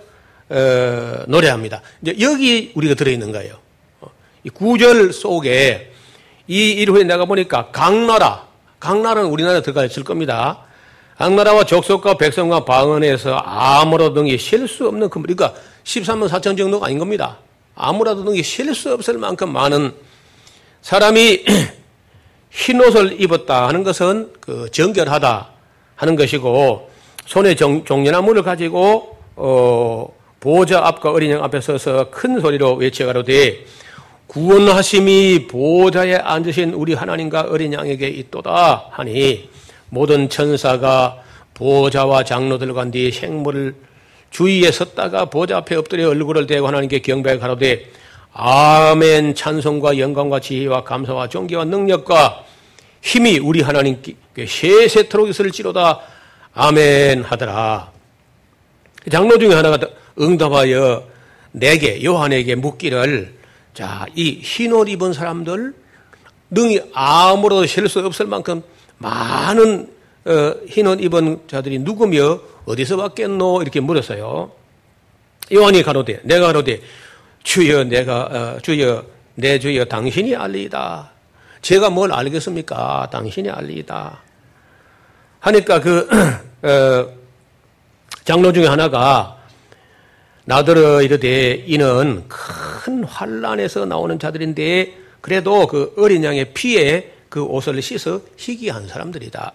[0.50, 1.80] 어, 노래합니다.
[2.02, 3.54] 이제 여기 우리가 들어있는 거예요.
[4.54, 5.92] 구절 속에
[6.48, 8.46] 이 일후에 내가 보니까 각 나라,
[8.78, 10.64] 각 나라는 우리나라에 들어가 있을 겁니다.
[11.16, 16.86] 각 나라와 족속과 백성과 방언에서 아무로 등이 쉴 수 없는 그, 그러니까 13만 4천 정도가
[16.86, 17.38] 아닌 겁니다.
[17.80, 19.92] 아무라도 등이 쉴수 없을 만큼 많은
[20.82, 21.44] 사람이
[22.50, 25.48] 흰 옷을 입었다 하는 것은 그 정결하다
[25.96, 26.90] 하는 것이고
[27.26, 33.64] 손에 종, 종려나무를 가지고 어, 보호자 앞과 어린 양 앞에 서서 큰 소리로 외쳐가로되
[34.26, 39.48] 구원하심이 보호자에 앉으신 우리 하나님과 어린 양에게 있도다 하니
[39.88, 41.18] 모든 천사가
[41.54, 43.74] 보호자와 장로들과 네 생물을
[44.30, 47.90] 주위에 섰다가 보호자 앞에 엎드려 얼굴을 대고 하나님께 경배하여 가로되
[48.32, 52.44] 아멘 찬송과 영광과 지혜와 감사와 존귀와 능력과
[53.02, 54.14] 힘이 우리 하나님께
[54.46, 56.00] 세세토록 있을지로다
[56.54, 57.90] 아멘 하더라.
[59.10, 59.78] 장로 중에 하나가
[60.20, 61.04] 응답하여
[61.52, 63.34] 내게 요한에게 묻기를
[63.74, 65.74] 자, 이 흰옷 입은 사람들
[66.50, 68.62] 능히 아무로도 셀 수 없을 만큼
[68.98, 69.99] 많은 어,
[70.68, 74.52] 흰옷 입은 자들이 누구며 어디서 왔겠노 이렇게 물었어요.
[75.52, 76.80] 요한이 가로되 내가 가로되
[77.42, 79.04] 주여 내가 어, 주여
[79.35, 81.11] 내 주여 당신이 알리이다.
[81.62, 83.09] 제가 뭘 알겠습니까?
[83.11, 84.20] 당신이 알리이다.
[85.40, 86.09] 하니까 그
[86.62, 87.09] 어,
[88.24, 89.38] 장로 중에 하나가
[90.44, 98.20] 나더러 이르되 이는 큰 환란에서 나오는 자들인데 그래도 그 어린 양의 피에 그 옷을 씻어
[98.37, 99.52] 희귀한 사람들이다.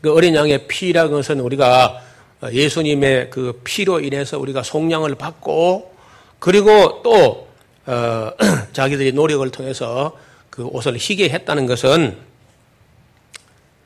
[0.00, 2.02] 그 어린 양의 피라는 것은 우리가
[2.50, 5.94] 예수님의 그 피로 인해서 우리가 속량을 받고
[6.38, 7.48] 그리고 또
[7.86, 8.32] 어,
[8.72, 10.16] 자기들이 노력을 통해서
[10.48, 12.16] 그 옷을 희게 했다는 것은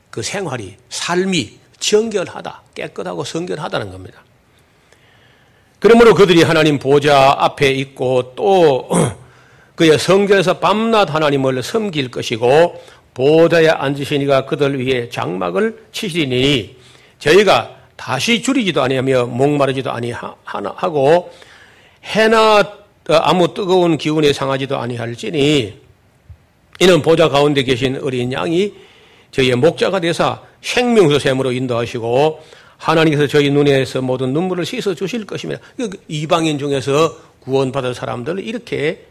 [0.09, 4.23] 그 생활이 삶이 정결하다, 깨끗하고 성결하다는 겁니다.
[5.79, 8.89] 그러므로 그들이 하나님 보좌 앞에 있고 또
[9.75, 12.81] 그의 성전에서 밤낮 하나님을 섬길 것이고
[13.15, 16.75] 보좌에 앉으시니가 그들 위에 장막을 치시리니
[17.17, 21.31] 저희가 다시 줄이지도 아니하며 목마르지도 아니하고
[22.03, 25.79] 해나 아무 뜨거운 기운에 상하지도 아니할지니
[26.81, 28.73] 이는 보좌 가운데 계신 어린 양이
[29.31, 32.41] 저희의 목자가 되사 생명수 샘으로 인도하시고
[32.77, 35.61] 하나님께서 저희 눈에서 모든 눈물을 씻어 주실 것입니다.
[35.77, 39.05] 그 이방인 중에서 구원받을 사람들을 이렇게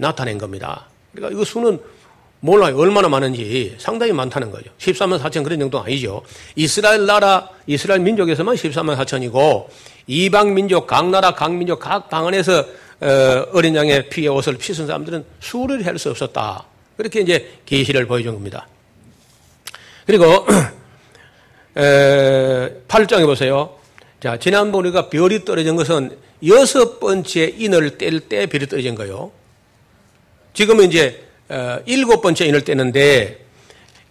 [0.00, 0.86] 나타낸 겁니다.
[1.12, 1.78] 그러니까 이 수는
[2.46, 2.78] 몰라요.
[2.78, 4.70] 얼마나 많은지 상당히 많다는 거죠.
[4.78, 6.22] 14만 4천 그런 정도 아니죠.
[6.54, 9.66] 이스라엘 나라, 이스라엘 민족에서만 14만 4천이고
[10.06, 12.64] 이방 민족, 각 나라, 각 민족, 각 방언에서
[13.00, 16.64] 어, 어린 양의 피에 옷을 피순 사람들은 수를 할 수 없었다.
[16.96, 18.66] 그렇게 이제 계시를 보여준 겁니다.
[20.06, 20.46] 그리고
[21.74, 23.76] 8장에 보세요.
[24.22, 29.32] 자, 지난번 우리가 별이 떨어진 것은 여섯 번째 인을 뗄 때 별이 떨어진 거요.
[30.54, 31.25] 지금은 이제 어,
[31.86, 33.44] 일곱 번째 인을 떼는데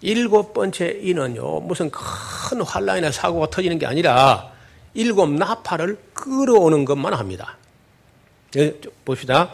[0.02, 4.52] 일곱 번째 인은요 무슨 큰 환란이나 사고가 터지는 게 아니라
[4.93, 7.58] 일곱 나팔을 끌어오는 것만 합니다.
[8.56, 9.52] 예, 봅시다.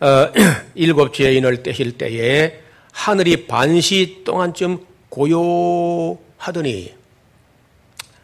[0.00, 0.32] 어,
[0.74, 2.60] 일곱째 인을 떼실 때에
[2.92, 6.94] 하늘이 반시 동안쯤 고요하더니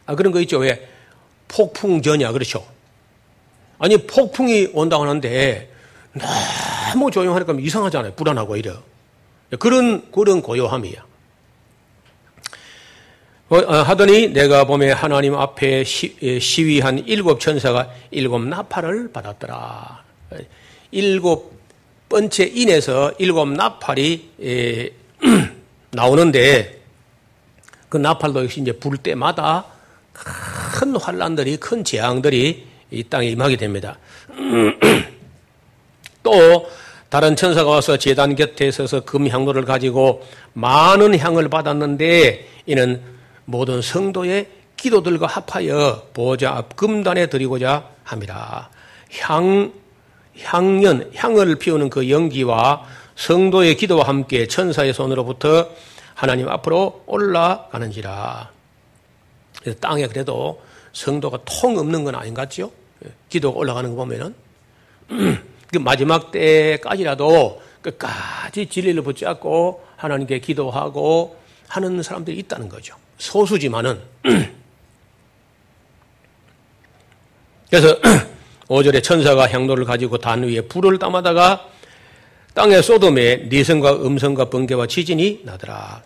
[0.06, 0.58] 아, 그런 거 있죠.
[0.58, 0.88] 왜?
[1.46, 2.66] 폭풍 전야 그렇죠?
[3.78, 5.69] 아니 폭풍이 온다고 하는데
[6.12, 8.14] 너무 조용하니까 이상하잖아요.
[8.14, 8.74] 불안하고 이래.
[9.58, 11.10] 그런 그런 고요함이야.
[13.50, 16.14] 어, 어, 하더니 내가 보면 하나님 앞에 시,
[16.64, 20.04] 위한 일곱 천사가 일곱 나팔을 받았더라.
[20.92, 21.58] 일곱
[22.08, 24.90] 번째 인에서 일곱 나팔이 에,
[25.90, 26.80] 나오는데
[27.88, 29.64] 그 나팔도 역시 이제 불 때마다
[30.12, 33.98] 큰 환란들이 큰 재앙들이 이 땅에 임하게 됩니다.
[36.22, 36.68] 또
[37.08, 43.02] 다른 천사가 와서 제단 곁에 서서 금향로를 가지고 많은 향을 받았는데 이는
[43.44, 48.70] 모든 성도의 기도들과 합하여 보좌 앞 금단에 드리고자 합니다.
[49.18, 49.72] 향,
[50.40, 52.84] 향연, 향을 피우는 그 연기와
[53.16, 55.68] 성도의 기도와 함께 천사의 손으로부터
[56.14, 58.50] 하나님 앞으로 올라가는지라.
[59.80, 62.70] 땅에 그래도 성도가 통 없는 건 아닌 것 같죠?
[63.28, 64.34] 기도가 올라가는 거 보면은.
[65.72, 71.36] 그 마지막 때까지라도 끝까지 진리를 붙잡고 하나님께 기도하고
[71.68, 72.96] 하는 사람들이 있다는 거죠.
[73.18, 74.00] 소수지만은.
[77.70, 77.96] 그래서
[78.66, 81.68] 5절에 천사가 향로를 가지고 단 위에 불을 담아다가
[82.54, 86.02] 땅의 소돔에 니성과 음성과 번개와 지진이 나더라.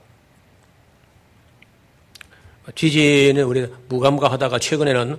[2.74, 5.18] 지진은 우리 무감각하다가 최근에는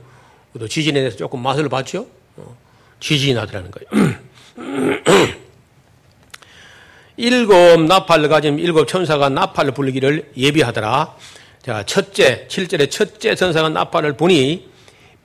[0.60, 2.08] 또 지진에 대해서 조금 맛을 봤죠.
[2.38, 2.56] 어,
[3.00, 4.16] 지진이 나더라는 거예요.
[7.18, 11.16] 일곱 나팔을 가진 일곱 천사가 나팔을 불기를 예비하더라.
[11.62, 14.70] 자, 첫째, 7절에 첫째 천사가 나팔을 보니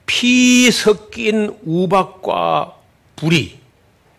[0.07, 2.77] 피 섞인 우박과
[3.16, 3.59] 불이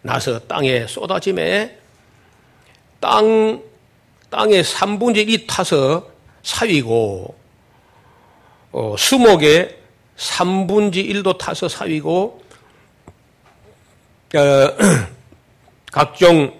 [0.01, 1.77] 나서 땅에 쏟아짐에
[2.99, 3.61] 땅,
[4.29, 6.09] 땅의 3분의 1이 타서
[6.43, 7.35] 사위고,
[8.71, 9.77] 어, 수목의
[10.17, 12.40] 3분의 1도 타서 사위고,
[14.35, 14.77] 어,
[15.91, 16.53] 각종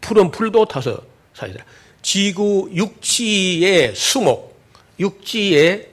[0.00, 1.00] 푸른 풀도 타서
[1.34, 1.64] 사이더라.
[2.02, 4.58] 지구 육지의 수목,
[5.00, 5.88] 육지의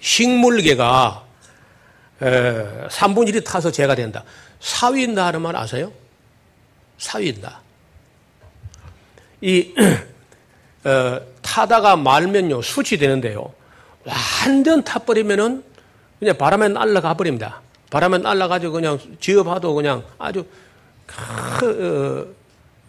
[0.00, 1.24] 식물계가
[2.20, 4.24] 3분의 1이 타서 재가 된다.
[4.60, 5.92] 사위인다 하는 말 아세요?
[6.98, 7.60] 사위인다.
[9.40, 9.74] 이,
[10.84, 13.52] 어, 타다가 말면요, 수치되는데요.
[14.04, 15.62] 완전 타버리면은
[16.18, 17.60] 그냥 바람에 날아가 버립니다.
[17.92, 20.46] 바람에 날아가지고 그냥 지어봐도 그냥 아주
[21.04, 22.34] 그,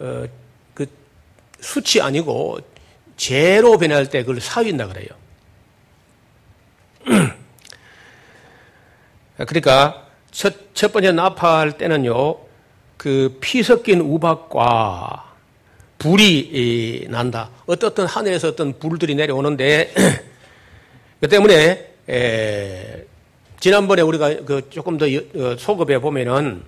[0.00, 0.26] 어, 어,
[0.72, 0.86] 그
[1.60, 2.60] 수치 아니고
[3.18, 5.08] 제로 변할 때 그걸 사윈다 그래요.
[9.36, 12.38] 그러니까 첫, 첫 번째 나팔 때는요,
[12.96, 15.34] 그 피 섞인 우박과
[15.98, 17.50] 불이 난다.
[17.66, 19.92] 어떻든 하늘에서 어떤 불들이 내려오는데,
[21.20, 23.04] 그 때문에, 에,
[23.64, 26.62] 지난번에 우리가 그 조금 더 어, 소급해 보면은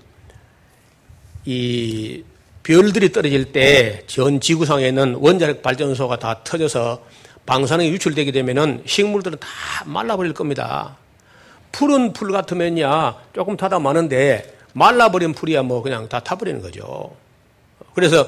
[1.45, 2.25] 이
[2.63, 7.05] 별들이 떨어질 때 전 지구상에 있는 원자력 발전소가 다 터져서
[7.45, 9.47] 방사능이 유출되게 되면은 식물들은 다
[9.85, 10.97] 말라버릴 겁니다.
[11.71, 17.15] 푸른 풀 같으면야 조금 타다 마는데 말라버린 풀이야 뭐 그냥 다 타버리는 거죠.
[17.95, 18.27] 그래서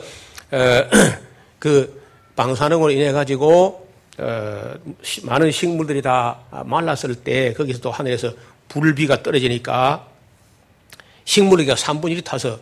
[1.59, 2.03] 그
[2.37, 4.75] 방사능으로 인해 가지고 어,
[5.23, 8.31] 많은 식물들이 다 말랐을 때 거기서 또 하늘에서
[8.69, 10.07] 불비가 떨어지니까
[11.25, 12.59] 식물이가 3분의 1이 타서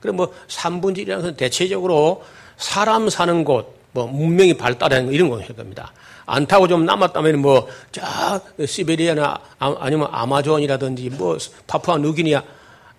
[0.00, 2.24] 그래 뭐 3분의 1이라는 것은 대체적으로
[2.56, 5.92] 사람 사는 곳, 뭐 문명이 발달한 이런 것일 겁니다.
[6.26, 12.42] 안 타고 좀 남았다면 뭐저 시베리아나 아, 아니면 아마존이라든지 뭐 파푸아 누기니아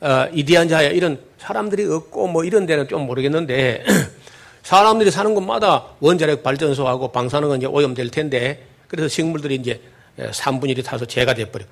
[0.02, 3.86] 어, 이디안자야 이런 사람들이 없고 뭐 이런 데는 좀 모르겠는데
[4.64, 9.82] 사람들이 사는 곳마다 원자력 발전소하고 방사능은 이제 오염될 텐데 그래서 식물들이 이제
[10.18, 11.66] 3분의 1이 타서 재가 돼버려.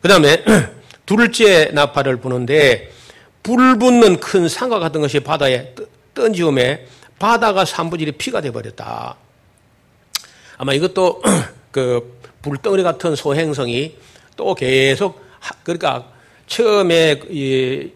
[0.00, 0.42] 그 다음에
[1.06, 2.90] 둘째 나팔을 부는데
[3.42, 5.74] 불 붙는 큰 상과 같은 것이 바다에
[6.14, 6.86] 던지움에
[7.18, 9.16] 바다가 3분의 1이 피가 돼버렸다.
[10.56, 11.22] 아마 이것도
[11.70, 13.96] 그 불덩어리 같은 소행성이
[14.36, 15.20] 또 계속
[15.62, 16.06] 그러니까
[16.46, 17.20] 처음에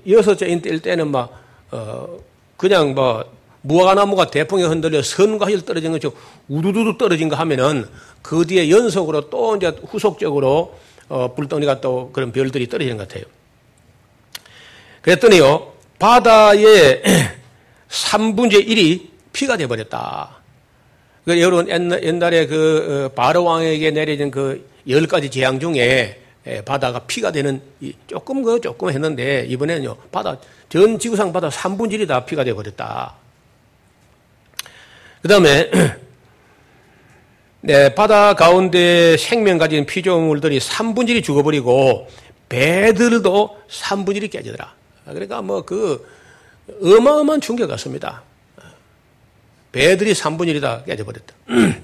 [0.08, 1.40] 여섯째인 때 때는 막
[1.70, 2.18] 어,
[2.56, 3.24] 그냥 뭐
[3.62, 6.12] 무화과나무가 대풍에 흔들려 선과일 떨어진 것처
[6.48, 7.88] 우두두두 떨어진 거 하면은
[8.20, 10.78] 그 뒤에 연속으로 또 이제 후속적으로
[11.08, 13.24] 어, 불덩이가 또 그런 별들이 떨어지는 것 같아요.
[15.02, 17.02] 그랬더니요, 바다의
[17.88, 20.36] 3분의 1이 피가 되어버렸다.
[21.24, 26.20] 그 여러분 옛날에 그 어, 바로 왕에게 내려진 그 열 가지 재앙 중에
[26.64, 27.60] 바다가 피가 되는
[28.06, 30.38] 조금 그 조금 했는데 이번에는요 바다
[30.68, 33.14] 전 지구상 바다 3분의 1이 다 피가 되어버렸다.
[35.22, 35.70] 그 다음에
[37.66, 42.06] 네, 바다 가운데 생명 가진 피조물들이 3분의 1이 죽어버리고
[42.50, 44.74] 배들도 3분의 1이 깨지더라.
[45.06, 46.06] 그러니까 뭐 그
[46.82, 48.22] 어마어마한 충격 같습니다.
[49.72, 51.34] 배들이 3분의 1이 다 깨져버렸다.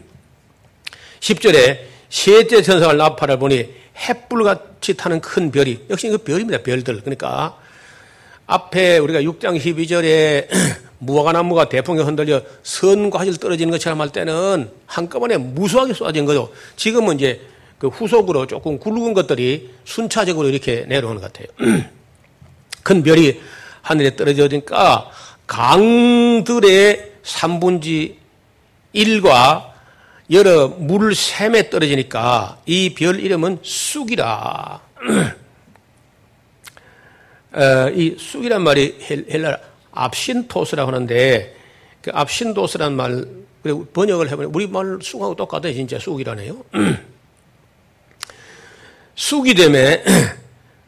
[1.20, 1.78] 10절에
[2.10, 6.62] 셋째 천사가 나팔을 보니 햇불같이 타는 큰 별이 역시 그 별입니다.
[6.62, 7.00] 별들.
[7.00, 7.58] 그러니까
[8.46, 10.46] 앞에 우리가 6장 12절에
[11.00, 16.52] 무화과나무가 대풍에 흔들려 선과실 떨어지는 것처럼 할 때는 한꺼번에 무수하게 쏟아진 거죠.
[16.76, 17.40] 지금은 이제
[17.78, 21.48] 그 후속으로 조금 굵은 것들이 순차적으로 이렇게 내려오는 것 같아요.
[22.84, 23.40] 큰 별이
[23.82, 25.10] 하늘에 떨어지니까
[25.46, 28.16] 강들의 3분지
[28.94, 29.70] 1과
[30.30, 34.80] 여러 물 샘에 떨어지니까 이 별 이름은 쑥이라.
[37.52, 38.96] 어, 이 쑥이란 말이
[39.32, 39.58] 헬라
[39.92, 41.56] 압신토스라고 하는데
[42.02, 43.24] 그 압신도스란 말
[43.92, 45.72] 번역을 해보면 우리 말 쑥하고 똑같아요.
[45.74, 46.64] 진짜 쑥이라네요.
[49.14, 50.02] 쑥이 되면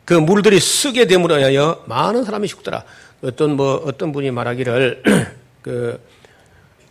[0.04, 2.84] 그 물들이 쓰게 됨으로 하여 많은 사람이 죽더라.
[3.22, 5.02] 어떤 뭐 어떤 분이 말하기를
[5.62, 6.00] 그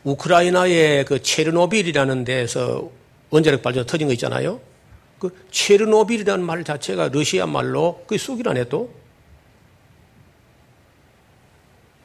[0.03, 2.89] 우크라이나의 그 체르노빌이라는 데서
[3.29, 4.59] 원자력 발전 터진 거 있잖아요.
[5.19, 9.00] 그 체르노빌이라는 말 자체가 러시아 말로 그 쑥이라네 또.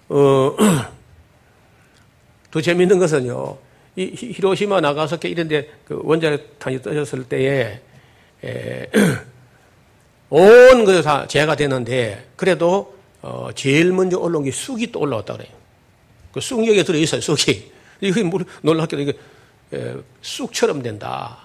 [0.08, 0.56] 어,
[2.50, 3.58] 더 재밌는 것은요,
[3.96, 7.80] 이 히로시마 나가사키 이런 데 그 원자력탄이 떠졌을 때에,
[8.44, 8.90] 에,
[10.28, 15.50] 온 것이 다 재가 되는데, 그래도, 어, 제일 먼저 올라온 게 쑥이 또 올라왔다 그래요.
[16.32, 17.72] 그 쑥역에 들어 있어요, 쑥이.
[18.00, 19.12] 이거 물, 놀랍게도 이게,
[19.72, 21.38] 에, 쑥처럼 된다.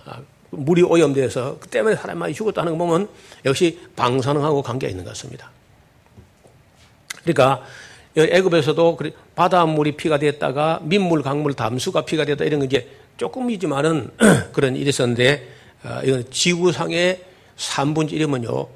[0.49, 3.07] 물이 오염돼서 그 때문에 사람 많이 죽었다는 거 보면
[3.45, 5.49] 역시 방사능하고 관계가 있는 것 같습니다.
[7.23, 7.63] 그러니까
[8.15, 8.99] 애굽에서도
[9.35, 12.87] 바닷물이 피가 됐다가 민물, 강물, 담수가 피가 됐다 이런 게 이제
[13.17, 14.11] 조금이지만은
[14.51, 15.47] 그런 일이 있었는데
[15.83, 17.21] 어, 이건 지구상의
[17.57, 18.67] 3분의 1이면요.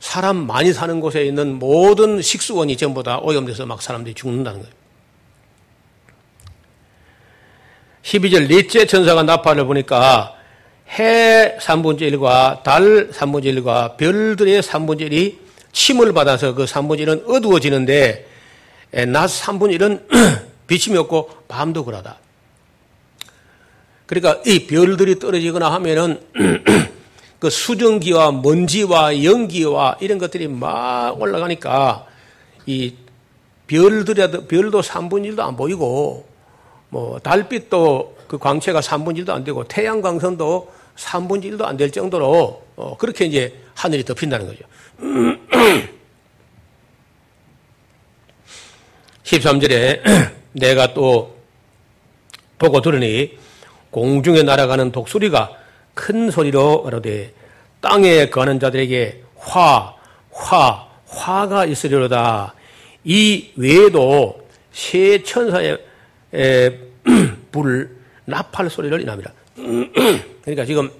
[0.00, 4.74] 사람 많이 사는 곳에 있는 모든 식수원이 전부 다 오염돼서 막 사람들이 죽는다는 거예요.
[8.02, 10.34] 12절 넷째 천사가 나팔을 보니까
[10.98, 15.36] 해 3분의 1과 달 3분의 1과 별들의 3분의 1이
[15.72, 18.31] 침을 받아서 그 3분의 1은 어두워지는데
[18.92, 22.18] 낮 3분의 1은 비침이 없고 밤도 그러다.
[24.06, 26.20] 그러니까 이 별들이 떨어지거나 하면은
[27.38, 32.06] 그 수증기와 먼지와 연기와 이런 것들이 막 올라가니까
[32.66, 32.94] 이
[33.66, 36.26] 별들이라도 별도 3분의 1도 안 보이고
[36.90, 42.62] 뭐 달빛도 그 광채가 3분의 1도 안 되고 태양 광선도 3분의 1도 안 될 정도로
[42.76, 44.64] 어 그렇게 이제 하늘이 덮인다는 거죠.
[49.24, 50.02] 13절에
[50.52, 51.36] 내가 또
[52.58, 53.38] 보고 들으니
[53.90, 55.52] 공중에 날아가는 독수리가
[55.94, 57.32] 큰 소리로 말하되
[57.80, 59.94] 땅에 거하는 자들에게 화,
[60.30, 62.54] 화, 화가 있으리로다.
[63.04, 65.78] 이 외에도 세 천사의
[67.50, 69.32] 불, 나팔 소리를 인합니다.
[70.42, 70.90] 그러니까 지금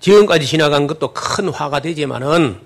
[0.00, 2.58] 지금까지 지나간 것도 큰 화가 되지만은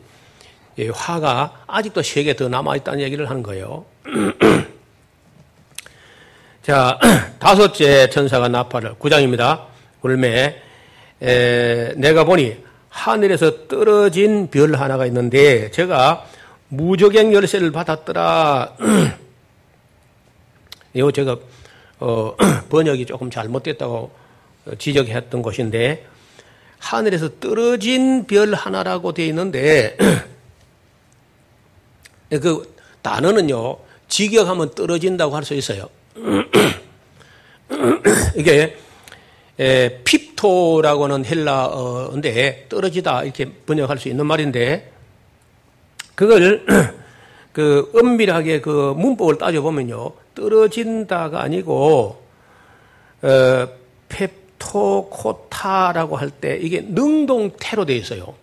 [0.93, 3.85] 화가 아직도 세개더 남아 있다는 얘기를 하는 거예요.
[6.63, 6.99] 자,
[7.41, 9.67] 다섯째 천사가 나팔을, 구장입니다.
[10.03, 10.61] 울매,
[11.23, 16.27] 에, 내가 보니 하늘에서 떨어진 별 하나가 있는데, 제가
[16.69, 18.77] 무적행 열쇠를 받았더라.
[20.93, 21.39] 이거 제가,
[22.01, 22.37] 어,
[22.69, 24.11] 번역이 조금 잘못됐다고
[24.79, 26.05] 지적했던 것인데,
[26.79, 29.97] 하늘에서 떨어진 별 하나라고 되어 있는데,
[32.29, 33.79] 그 단어는요,
[34.09, 35.89] 직역하면 떨어진다고 할 수 있어요.
[38.37, 38.77] 이게
[39.59, 44.93] 에, 핍토라고는 헬라어인데 떨어지다 이렇게 번역할 수 있는 말인데
[46.15, 46.65] 그걸
[47.53, 52.23] 그 엄밀하게 그 문법을 따져보면요 떨어진다가 아니고
[53.23, 53.69] 어,
[54.59, 58.35] 펩토코타라고 할 때 이게 능동태로 되어 있어요.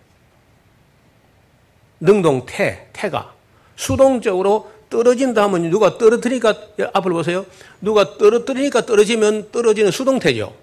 [2.00, 3.32] 능동태, 태가
[3.76, 6.54] 수동적으로 떨어진다 하면 누가 떨어뜨리니까
[6.92, 7.46] 앞을 보세요.
[7.80, 10.54] 누가 떨어뜨리니까 떨어지면 떨어지는 수동태죠.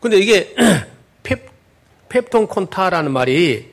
[0.00, 0.54] 근데 이게
[1.24, 1.40] 펩,
[2.08, 3.66] 펩톤콘타라는 말이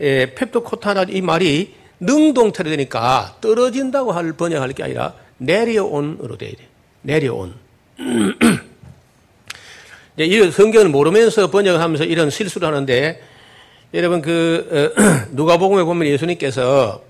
[0.00, 6.68] 에, 펩토코타라는 이 말이 능동태로 되니까 떨어진다고 할 번역할 게 아니라 내려온으로 돼야 돼.
[7.02, 7.54] 내려온.
[10.16, 13.20] 이제 이 성경을 모르면서 번역하면서 이런 실수를 하는데
[13.92, 14.92] 여러분 그 어,
[15.34, 17.02] 누가복음에 보면 예수님께서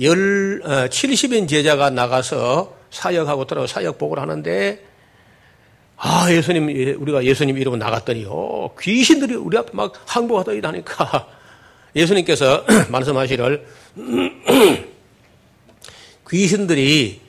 [0.00, 4.82] 열, 70인 어, 제자가 나가서 사역하고 돌아와 사역 복을 하는데,
[5.96, 8.74] 아, 예수님, 예, 우리가 예수님 이러고 나갔더니요.
[8.80, 11.28] 귀신들이 우리 앞에 막 항복하다 이다니까.
[11.94, 13.66] 예수님께서 말씀하시를
[16.28, 17.20] 귀신들이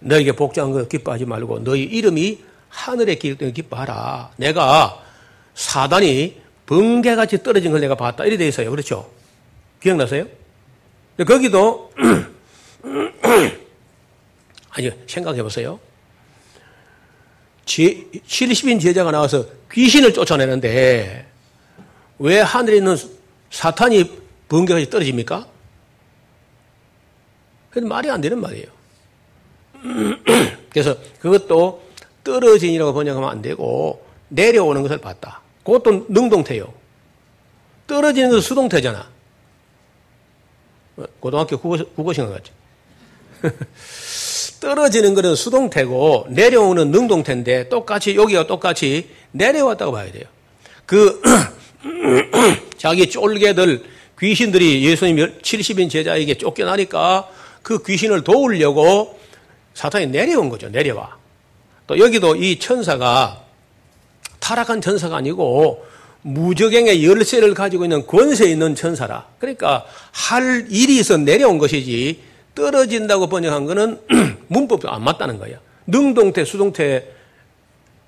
[0.00, 2.38] 너에게 복장한 거 기뻐하지 말고 너희 이름이
[2.68, 4.32] 하늘에 기록된 기뻐하라.
[4.36, 5.02] 내가
[5.54, 8.24] 사단이 번개같이 떨어진 걸 내가 봤다.
[8.24, 8.70] 이래 돼 있어요.
[8.70, 9.10] 그렇죠?
[9.80, 10.26] 기억나세요?
[11.24, 11.92] 거기도
[14.70, 15.80] 아니 생각해 보세요.
[17.66, 21.26] 70인 제자가 나와서 귀신을 쫓아내는데
[22.18, 22.96] 왜 하늘에 있는
[23.50, 25.46] 사탄이 번개같이 떨어집니까?
[27.70, 28.66] 그 말이 안 되는 말이에요.
[30.70, 31.82] 그래서 그것도
[32.24, 35.40] 떨어진이라고 번역하면 안 되고 내려오는 것을 봤다.
[35.64, 36.72] 그것도 능동태요.
[37.86, 39.17] 떨어지는 것은 수동태잖아.
[41.20, 42.50] 고등학교 국어, 국어 시간 같지.
[44.60, 50.24] 떨어지는 것은 수동태고 내려오는 능동태인데 똑같이 여기가 똑같이 내려왔다고 봐야 돼요.
[50.86, 51.22] 그
[52.76, 53.84] 자기 쫄개들
[54.18, 57.28] 귀신들이 예수님 70인 제자에게 쫓겨나니까
[57.62, 59.18] 그 귀신을 도우려고
[59.74, 60.68] 사탄이 내려온 거죠.
[60.68, 61.16] 내려와.
[61.86, 63.44] 또 여기도 이 천사가
[64.40, 65.86] 타락한 천사가 아니고
[66.28, 69.26] 무적행의 열쇠를 가지고 있는 권세 있는 천사라.
[69.38, 72.20] 그러니까 할 일이 있어 내려온 것이지
[72.54, 74.00] 떨어진다고 번역한 거는
[74.48, 75.58] 문법도 안 맞다는 거예요.
[75.86, 77.10] 능동태, 수동태.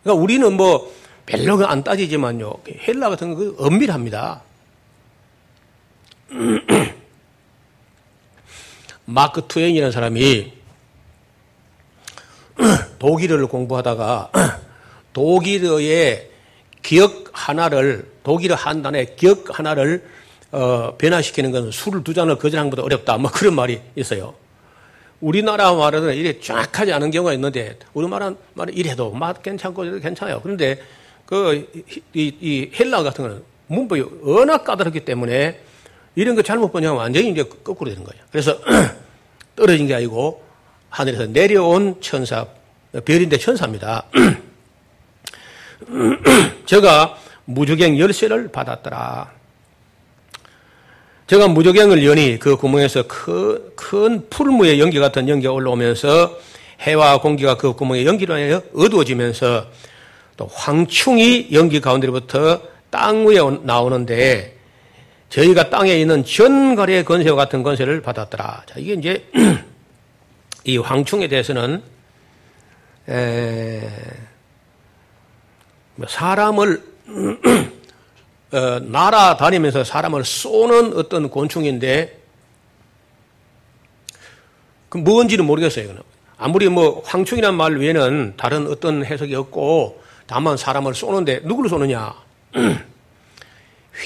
[0.03, 0.93] 그러니까 우리는 뭐
[1.25, 2.55] 별로 안 따지지만요.
[2.87, 4.43] 헬라 같은 거 엄밀합니다.
[9.07, 10.53] 마크 투행이라는 사람이
[12.99, 14.31] 독일어를 공부하다가
[15.15, 16.30] 독일어의
[16.83, 20.05] 기억 하나를 독일어 한 단의 기억 하나를
[20.53, 23.19] 어, 변화시키는 것은 술을 두 잔을 거절한 것보다 어렵다.
[23.19, 24.35] 뭐 그런 말이 있어요.
[25.21, 30.41] 우리나라 말은 이래 정확하지 않은 경우가 있는데 우리말 말은 이래도 맛 괜찮고 괜찮아요.
[30.43, 30.81] 그런데
[31.27, 31.69] 그
[32.15, 35.61] 이, 이 헬라 같은 거는 문법이 워낙 까다롭기 때문에
[36.17, 38.25] 이런 거 잘못 번역하면 완전히 이제 거꾸로 되는 거예요.
[38.33, 38.59] 그래서
[39.55, 40.43] 떨어진 게 아니고
[40.89, 42.47] 하늘에서 내려온 천사,
[43.05, 44.07] 별인데 천사입니다.
[46.67, 49.41] 제가 무주경 열쇠를 받았더라.
[51.27, 56.37] 제가 무조경을 여니 그 구멍에서 큰, 큰 풀무의 연기 같은 연기가 올라오면서
[56.81, 59.67] 해와 공기가 그 구멍에 연기로 하여 어두워지면서
[60.37, 64.57] 또 황충이 연기 가운데로부터 땅 위에 나오는데
[65.29, 68.65] 저희가 땅에 있는 전갈의 건세와 같은 건세를 받았더라.
[68.67, 69.25] 자, 이게 이제
[70.65, 71.81] 이 황충에 대해서는
[73.09, 74.30] 에, 뭐
[76.09, 76.83] 사람을
[78.53, 82.21] 어, 날아다니면서 사람을 쏘는 어떤 곤충인데
[84.89, 85.85] 그 뭔지는 모르겠어요.
[85.85, 86.03] 이거는.
[86.37, 92.15] 아무리 뭐 황충이란 말 외에는 다른 어떤 해석이 없고 다만 사람을 쏘는데 누구를 쏘느냐?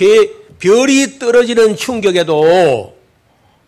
[0.00, 2.96] 회, 별이 떨어지는 충격에도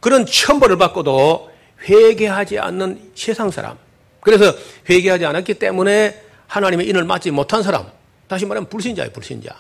[0.01, 1.51] 그런 천벌을 받고도
[1.89, 3.79] 회개하지 않는 세상 사람.
[4.21, 4.53] 그래서
[4.89, 7.87] 회개하지 않았기 때문에 하나님의 인을 맞지 못한 사람.
[8.29, 9.55] 다시 말하면 불신자예요, 불신자.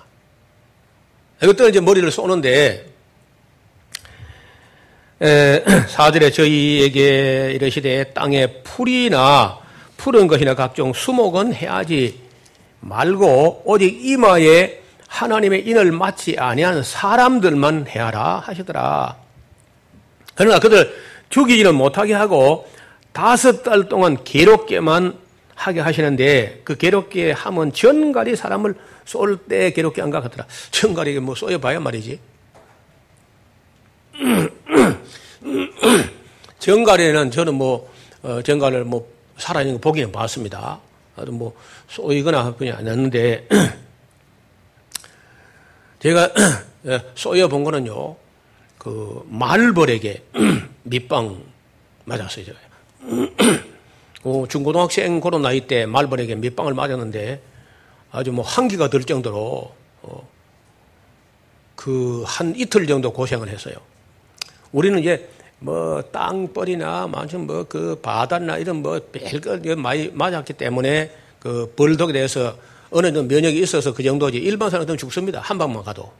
[1.42, 2.86] 이것들은 이제 머리를 쏘는데,
[5.88, 9.58] 사절에 저희에게 이르시되 땅에 풀이나
[9.96, 12.20] 푸른 것이나 각종 수목은 해야지
[12.80, 19.16] 말고 오직 이마에 하나님의 인을 맞지 아니한 사람들만 해야라 하시더라.
[20.34, 20.94] 그러나 그들
[21.30, 22.68] 죽이지는 못하게 하고
[23.12, 25.16] 다섯 달 동안 괴롭게만
[25.56, 30.46] 하게 하시는데 그 괴롭게 하면 전갈이 사람을 쏠 때 괴롭게 안가 하더라.
[30.70, 32.20] 전갈이 뭐 쏘여봐야 말이지.
[36.60, 37.90] 전갈에는 저는 뭐
[38.22, 40.78] 어, 전갈을 뭐 살아있는 거 보기는 봤습니다.
[41.28, 41.56] 뭐
[41.88, 43.48] 쏘이거나 그냥 안 했는데
[46.00, 46.30] 제가
[47.16, 48.16] 쏘여 본 거는요.
[48.78, 50.22] 그 말벌에게
[50.84, 51.42] 밑방
[52.04, 52.46] 맞았어요.
[54.26, 57.40] 어, 중고등학생 그런 나이 때 말벌에게 밑방을 맞았는데
[58.10, 59.72] 아주 뭐 한기가 들 정도로
[60.02, 60.28] 어,
[61.76, 63.76] 그한 이틀 정도 고생을 했어요.
[64.72, 65.28] 우리는 이제
[65.60, 72.56] 뭐 땅벌이나 만좀 뭐그 바다나 이런 뭐 별것 많이 맞았기 때문에 그 벌독에 대해서
[72.90, 75.38] 어느 정도 면역이 있어서 그 정도지 일반 사람들은 죽습니다.
[75.38, 76.10] 한 방만 가도.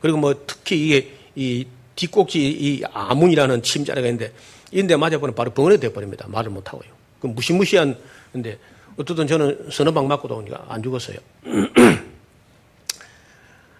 [0.00, 4.32] 그리고 뭐 특히 이게 이 뒷꼭지 이 아문이라는 침자리가 있는데
[4.72, 6.26] 인데 맞아보면 바로 벙어리 돼버립니다.
[6.28, 6.93] 말을 못하고요.
[7.24, 7.96] 그 무시무시한,
[8.32, 8.58] 근데
[8.98, 11.16] 어떻든 저는 서너 방 맞고도 안 죽었어요.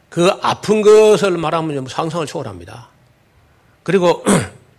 [0.08, 2.88] 그 아픈 것을 말하면 상상을 초월합니다.
[3.82, 4.24] 그리고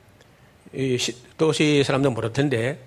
[0.74, 0.98] 이
[1.38, 2.80] 도시 사람들은 모를 텐데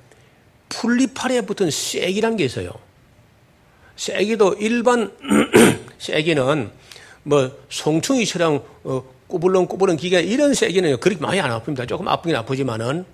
[0.69, 2.73] 풀리파리에 붙은 쐐기란 게 있어요.
[3.95, 5.13] 쐐기도 일반
[5.99, 6.73] 쐐기는
[7.23, 11.87] 뭐 송충이처럼 어, 꾸불렁꾸불렁 기계 이런 쐐기는 그렇게 많이 안 아픕니다.
[11.87, 13.05] 조금 아프긴 아프지만은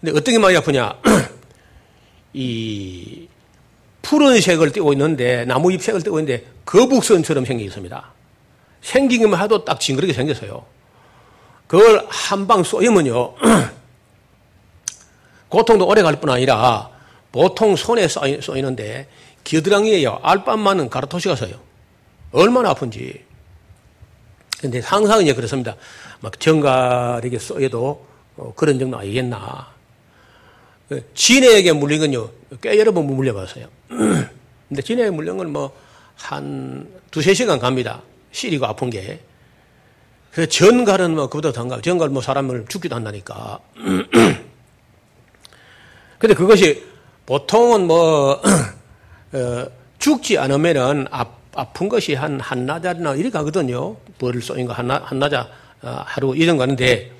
[0.00, 0.98] 근데 어떤 게 많이 아프냐?
[2.34, 3.28] 이
[4.02, 8.12] 푸른색을 띠고 있는데 나무 잎색을 띠고 있는데 거북선처럼 생겨 있습니다.
[8.82, 10.64] 생기기만 해도 딱 징그럽게 생겼어요.
[11.66, 13.34] 그걸 한 방 쏘이면요.
[15.48, 16.90] 고통도 오래 갈 뿐 아니라
[17.30, 19.08] 보통 손에 쏘이는데
[19.44, 20.20] 겨드랑이에요.
[20.22, 21.54] 알밤만은 가르토시가 서요.
[22.32, 23.24] 얼마나 아픈지.
[24.60, 25.76] 근데 상상 이제 그렇습니다.
[26.20, 28.06] 막 정갈에게 쏘여도
[28.36, 29.71] 어, 그런 정도 아니겠나.
[30.92, 32.28] 그 진해에게 물린 건요,
[32.60, 33.66] 꽤 여러 번 물려봤어요.
[33.88, 35.74] 근데 진해에 물린 건 뭐,
[36.16, 38.02] 한 두세 시간 갑니다.
[38.30, 39.20] 시리고 아픈 게.
[40.32, 41.80] 그래서 전갈은 뭐, 그보다 더 한가.
[41.80, 43.58] 전갈 뭐 사람을 죽기도 한다니까.
[46.18, 46.84] 근데 그것이
[47.24, 48.42] 보통은 뭐,
[49.32, 49.66] 어,
[49.98, 51.24] 죽지 않으면은 아,
[51.54, 53.96] 아픈 것이 한 한나자나 이렇게 가거든요.
[54.18, 55.48] 벌을 쏘인 거 한나, 한나자
[55.80, 57.10] 어, 하루 이런 거 하는데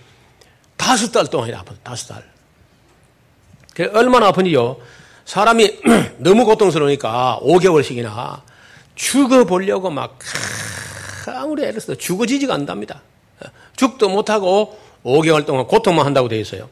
[0.76, 2.31] 다섯 달 동안 아파 다섯 달.
[3.74, 4.76] 그 얼마나 아픈지요.
[5.24, 5.80] 사람이
[6.18, 8.40] 너무 고통스러우니까 5개월씩이나
[8.94, 10.18] 죽어보려고 막
[11.26, 13.02] 아무리 애를 써도 죽어지지가 않답니다.
[13.76, 16.68] 죽도 못하고 5개월 동안 고통만 한다고 되어 있어요.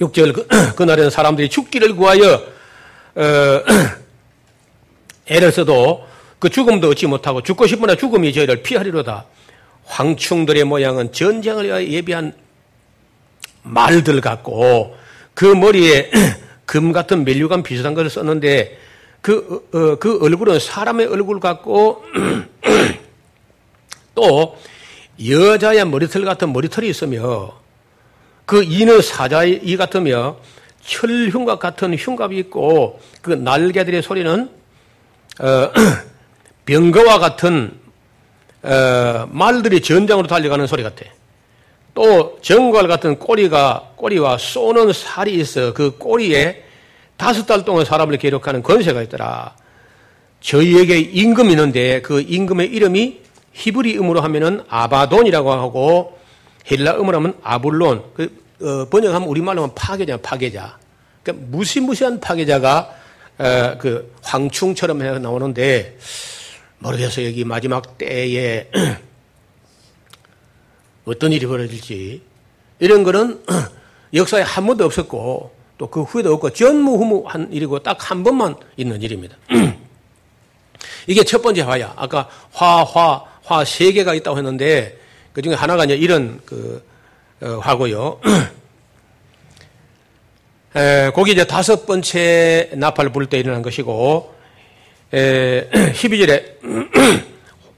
[0.00, 0.46] 6절 그,
[0.76, 2.42] 그날에는 사람들이 죽기를 구하여
[3.14, 3.62] 어,
[5.28, 6.06] 애를 써도
[6.38, 9.24] 그 죽음도 얻지 못하고 죽고 싶으나 죽음이 저희를 피하리로다.
[9.84, 12.34] 황충들의 모양은 전쟁을 위하여 예비한
[13.66, 14.96] 말들 같고
[15.34, 16.10] 그 머리에
[16.64, 18.78] 금 같은 멜류관 비슷한 것을 썼는데
[19.20, 22.04] 그, 어, 어그 얼굴은 사람의 얼굴 같고
[24.14, 24.56] 또
[25.28, 27.52] 여자의 머리털 같은 머리털이 있으며
[28.44, 30.36] 그 이는 사자의 이 같으며
[30.84, 34.50] 철흉갑 같은 흉갑이 있고 그 날개들의 소리는
[35.40, 35.72] 어,
[36.64, 37.78] 병거와 같은
[38.62, 41.04] 어, 말들이 전장으로 달려가는 소리 같아.
[41.96, 46.62] 또 정갈 같은 꼬리가 꼬리와 쏘는 살이 있어 그 꼬리에
[47.16, 49.56] 다섯 달 동안 사람을 기록하는 권세가 있더라.
[50.42, 53.22] 저희에게 임금이 있는데 그 임금의 이름이
[53.54, 56.18] 히브리음으로 하면은 아바돈이라고 하고
[56.70, 58.04] 헬라음으로 하면 아불론.
[58.14, 60.76] 그 어, 번역하면 우리말로 하면 파괴자, 파괴자.
[61.22, 62.90] 그러니까 무시무시한 파괴자가
[63.38, 65.96] 어, 그 황충처럼 나오는데
[66.80, 67.26] 모르겠어요.
[67.26, 68.68] 여기 마지막 때에
[71.06, 72.20] 어떤 일이 벌어질지
[72.80, 73.42] 이런 거는
[74.12, 79.36] 역사에 한 번도 없었고 또 그 후에도 없고 전무후무한 일이고 딱 한 번만 있는 일입니다.
[81.06, 81.92] 이게 첫 번째 화야.
[81.96, 84.98] 아까 화, 화, 화 세 개가 있다고 했는데
[85.32, 86.82] 그 중에 하나가 이제 이런 그
[87.40, 88.20] 어, 화고요.
[90.76, 94.34] 에, 거기 이제 다섯 번째 나팔을 부를 때 일어난 것이고
[95.14, 96.56] 에, 12절에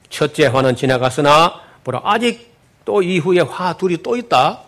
[0.09, 2.48] 첫째 화는 지나갔으나 보라 아직
[2.89, 4.61] 또 이후에 화 둘이 또 있다.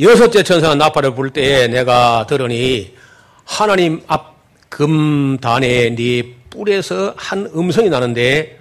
[0.00, 2.92] 여섯째 천사가 나팔을 불 때에 내가 들으니
[3.44, 4.34] 하나님 앞
[4.68, 8.58] 금단에 네 뿔에서 한 음성이 나는데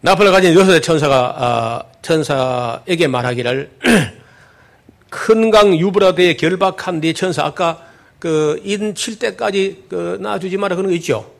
[0.00, 3.70] 나팔을 가진 여섯째 천사가 아, 천사에게 말하기를
[5.10, 7.86] 큰 강 유브라드에 결박한 네 천사 아까
[8.18, 11.30] 그 인칠 때까지 그 놔주지 마라 그런 거 있죠.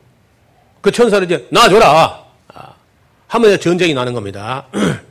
[0.79, 2.73] 그 천사를 이제 놔줘라 아,
[3.27, 4.67] 하면 전쟁이 나는 겁니다.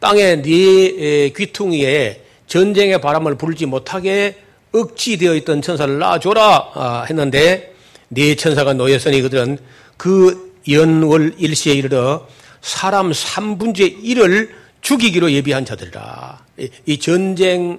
[0.00, 4.36] 땅에 네 귀퉁이에 전쟁의 바람을 불지 못하게
[4.72, 7.74] 억지되어 있던 천사를 놔줘라 아, 했는데
[8.08, 9.58] 네 천사가 놓였으니 그들은
[9.96, 12.26] 그 연월 일시에 이르러
[12.60, 16.44] 사람 3분의 1을 죽이기로 예비한 자들이라.
[16.86, 17.78] 이 전쟁을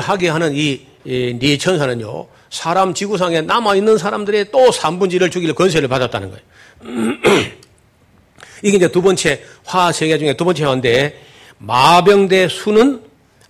[0.00, 6.30] 하게 하는 이 네 천사는요, 사람 지구상에 남아있는 사람들의 또 3분의 1을 죽일 권세를 받았다는
[6.30, 6.42] 거예요.
[8.62, 11.20] 이게 이제 두 번째 화 세계 중에 두 번째 화인데
[11.58, 13.02] 마병대 수는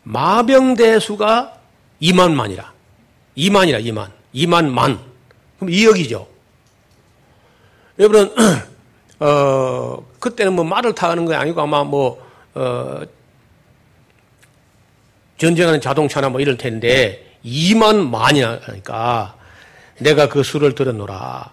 [0.03, 1.59] 마병대 수가
[2.01, 2.65] 2만만이라.
[3.37, 4.11] 2만이라 2만.
[4.35, 4.99] 2만 만.
[5.59, 6.27] 그럼 2억이죠.
[7.99, 8.33] 여러분
[9.21, 13.05] 어 그때는 뭐 말을 타는 게 아니고 아마 뭐어
[15.37, 19.37] 전쟁하는 자동차나 뭐 이럴 텐데 2만 만이나 하니까
[19.99, 21.53] 내가 그 수를 들었노라.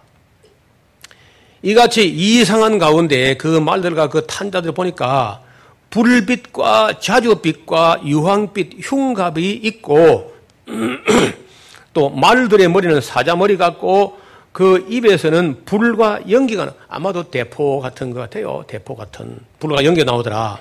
[1.62, 5.40] 이같이 이상한 가운데 그 말들과 그 탄자들 보니까
[5.90, 10.34] 불빛과 자주빛과 유황빛 흉갑이 있고
[11.94, 14.18] 또 말들의 머리는 사자머리 같고
[14.52, 18.64] 그 입에서는 불과 연기가 아마도 대포 같은 것 같아요.
[18.66, 20.58] 대포 같은 불과 연기 나오더라.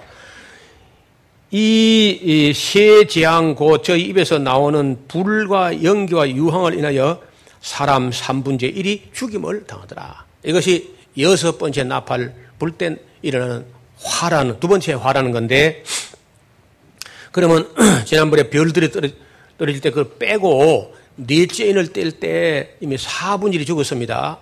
[1.52, 7.22] 이세 재앙 고 저희 입에서 나오는 불과 연기와 유황을 인하여
[7.62, 10.25] 사람 3분의 1이 죽임을 당하더라.
[10.46, 13.66] 이것이 여섯 번째 나팔 불 때 일어나는
[13.98, 15.84] 화라는 두 번째 화라는 건데
[17.32, 17.68] 그러면
[18.06, 18.92] 지난번에 별들이
[19.58, 24.40] 떨어질 때 그걸 빼고 넷째 인을 뗄 때 이미 4분의 1이 죽었습니다.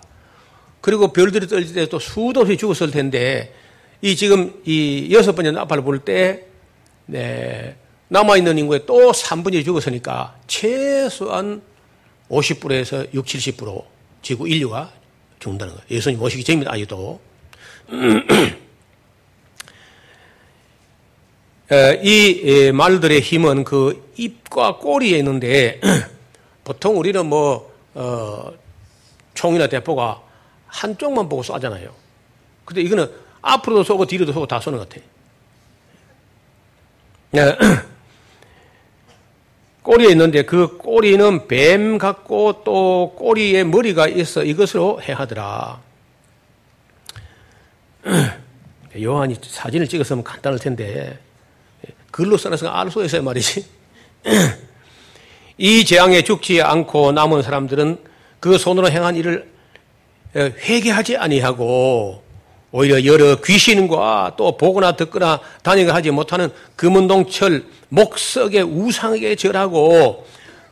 [0.82, 3.54] 그리고 별들이 떨어질 때 또 수도 없이 죽었을 텐데
[4.02, 6.48] 이 지금 이 여섯 번째 나팔을 불 때
[7.06, 7.76] 네,
[8.10, 11.62] 남아있는 인구의 또 3분의 1이 죽었으니까 최소한
[12.30, 13.84] 50%에서 60, 70%
[14.22, 14.92] 지구 인류가
[15.44, 15.86] 죽는다는 거예요.
[15.90, 16.72] 예수님 오시기 전입니다.
[16.72, 17.20] 아직도.
[22.02, 25.82] 이 말들의 힘은 그 입과 꼬리에 있는데
[26.64, 28.52] 보통 우리는 뭐 어,
[29.34, 30.22] 총이나 대포가
[30.68, 31.92] 한쪽만 보고 쏴잖아요.
[32.66, 35.04] 근데 이거는 앞으로도 쏘고 뒤로도 쏘고 다 쏘는 것 같아요.
[39.84, 45.82] 꼬리에 있는데 그 꼬리는 뱀 같고 또 꼬리에 머리가 있어 이것으로 해하더라.
[49.02, 51.20] 요한이 사진을 찍었으면 간단할 텐데
[52.12, 53.66] 글로 써놔서 알 수 있어요 말이지.
[55.58, 57.98] 이 재앙에 죽지 않고 남은 사람들은
[58.40, 59.52] 그 손으로 행한 일을
[60.36, 62.23] 회개하지 아니하고
[62.74, 70.26] 오히려 여러 귀신과 또 보거나 듣거나 다니가 하지 못하는 금은동철 목석의 우상에게 절하고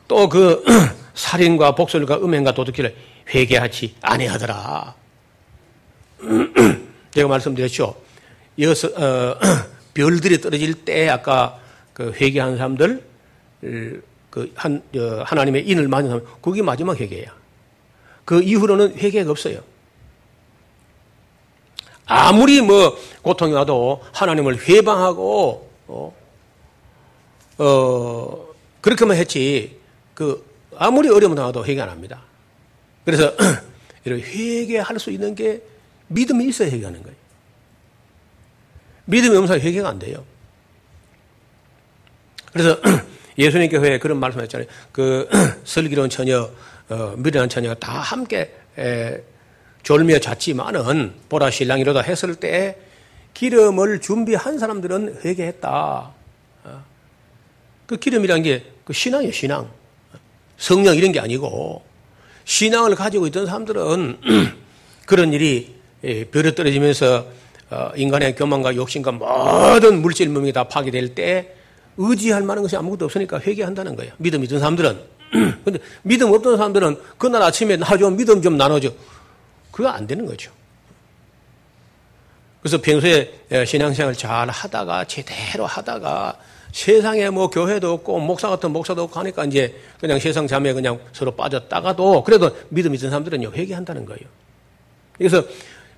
[0.08, 0.64] 또 그
[1.14, 2.94] 살인과 복술과 음행과 도둑질을
[3.32, 4.94] 회개하지 아니하더라.
[7.14, 7.94] 제가 말씀드렸죠.
[8.58, 9.38] 여섯 어,
[9.94, 11.60] 별들이 떨어질 때 아까
[11.92, 13.04] 그 회개한 사람들
[13.60, 17.32] 그 한 어, 하나님의 인을 맞은 사람 그게 마지막 회개야.
[18.24, 19.60] 그 이후로는 회개가 없어요.
[22.06, 26.16] 아무리 뭐 고통이 와도 하나님을 회방하고 어,
[27.58, 28.46] 어
[28.80, 29.78] 그렇게만 했지
[30.14, 30.44] 그
[30.76, 32.22] 아무리 어려움 당해도 회개 안 합니다.
[33.04, 33.32] 그래서
[34.04, 35.62] 이런 회개할 수 있는 게
[36.08, 37.16] 믿음이 있어야 회개하는 거예요.
[39.04, 40.24] 믿음이 없어서 회개가 안 돼요.
[42.52, 42.78] 그래서
[43.38, 44.68] 예수님 교회에 그런 말씀했잖아요.
[44.92, 45.28] 그
[45.64, 46.50] 슬기로운 처녀,
[46.88, 49.22] 어, 미련한 처녀가 다 함께 에,
[49.82, 52.78] 졸며 잤지만은 보라 신랑이로다 했을 때
[53.34, 56.10] 기름을 준비한 사람들은 회개했다.
[56.64, 56.84] 어.
[57.86, 59.68] 그 기름이란 게 그 신앙이에요, 신앙.
[60.56, 61.82] 성령 이런 게 아니고
[62.44, 64.18] 신앙을 가지고 있던 사람들은
[65.06, 65.74] 그런 일이
[66.04, 67.26] 예, 별에 떨어지면서
[67.70, 71.54] 어, 인간의 교만과 욕심과 모든 물질 몸이 다 파괴될 때
[71.96, 74.12] 의지할 만한 것이 아무것도 없으니까 회개한다는 거예요.
[74.18, 74.98] 믿음 있던 사람들은.
[75.64, 78.90] 근데 믿음 없던 사람들은 그날 아침에 나줘 믿음 좀 나눠줘.
[79.72, 80.52] 그거 안 되는 거죠.
[82.60, 86.38] 그래서 평소에 신앙생활 잘 하다가 제대로 하다가
[86.70, 91.32] 세상에 뭐 교회도 없고 목사 같은 목사도 없고 하니까 이제 그냥 세상 잠에 그냥 서로
[91.32, 94.22] 빠졌다가도 그래도 믿음 있는 사람들은 회개한다는 거예요.
[95.18, 95.42] 그래서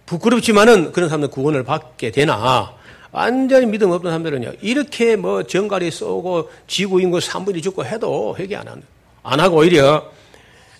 [0.07, 2.75] 부끄럽지만은 그런 사람들 구원을 받게 되나
[3.12, 8.66] 완전히 믿음 없는 사람들은요 이렇게 뭐 정갈이 쏘고 지구 인구 3분이 죽고 해도 회개 안
[8.66, 8.83] 하는
[9.22, 10.11] 안 하고 오히려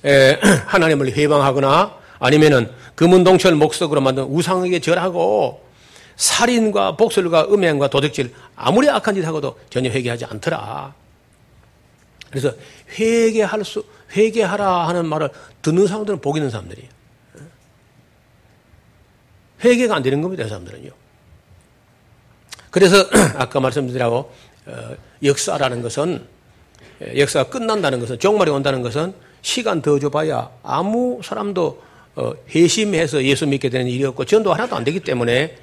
[0.05, 0.33] 에,
[0.67, 5.63] 하나님을 회방하거나 아니면은 금은동철 목석으로 만든 우상에게 절하고
[6.17, 10.95] 살인과 복술과 음행과 도둑질 아무리 악한 짓 하고도 전혀 회개하지 않더라.
[12.31, 12.55] 그래서
[12.99, 13.85] 회개할 수
[14.17, 15.29] 회개하라 하는 말을
[15.61, 16.89] 듣는 사람들은 복 있는 사람들이에요.
[19.63, 20.91] 회개가 안 되는 겁니다, 이 사람들은요.
[22.71, 23.05] 그래서
[23.37, 24.33] 아까 말씀드리라고
[24.67, 26.27] 어, 역사라는 것은
[27.19, 33.69] 역사가 끝난다는 것은 종말이 온다는 것은 시간 더 줘봐야 아무 사람도 어, 회심해서 예수 믿게
[33.69, 35.57] 되는 일이 없고 전도 하나도 안 되기 때문에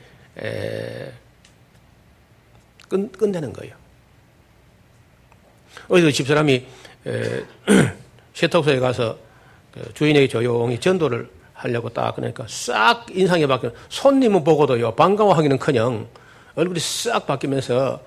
[0.43, 1.11] 에,
[2.89, 3.73] 끝, 끝내는 거예요.
[5.87, 6.65] 어디서 집사람이
[8.33, 9.17] 세탁소에 가서
[9.71, 16.07] 그 주인에게 조용히 전도를 하려고 딱 그러니까 싹 인상이 바뀌어 손님은 보고도요 반가워하기는커녕
[16.55, 18.01] 얼굴이 싹 바뀌면서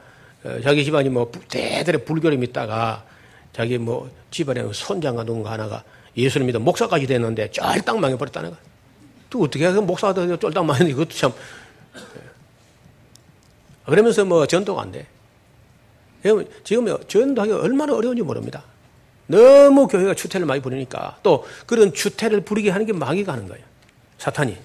[0.45, 3.05] 어, 자기 집안이 뭐 대대로 불교를 믿다가
[3.53, 5.85] 자기 뭐 집안에 손자가 누군가 하나가
[6.17, 8.61] 예수를 믿어 목사까지 됐는데 쫄딱 망해버렸다는 거야.
[9.31, 11.33] 또 어떻게 그 목사가 더 쫄딱 망했는데 이것도 참.
[13.85, 15.07] 그러면서 뭐 전도가 안 돼.
[16.63, 18.63] 지금 전도하기 얼마나 어려운지 모릅니다.
[19.27, 22.93] 너무 교회가 추태를 많이 부리니까 또 그런 추태를 부리게 하는 게
[23.33, 23.65] 하는 거예요.
[24.19, 24.57] 사탄이.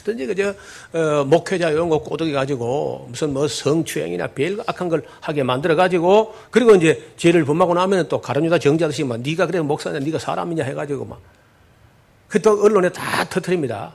[0.00, 0.54] 하든지 그저
[0.92, 6.34] 어, 목회자 이런 거 꼬드기 가지고 무슨 뭐 성추행이나 별 악한 걸 하게 만들어 가지고
[6.50, 11.04] 그리고 이제 죄를 범하고 나면 또 가룟유다 정자듯이 막 네가 그래 목사냐 네가 사람이냐 해가지고
[11.04, 11.40] 막
[12.30, 13.92] 그 또 언론에 다 터트립니다.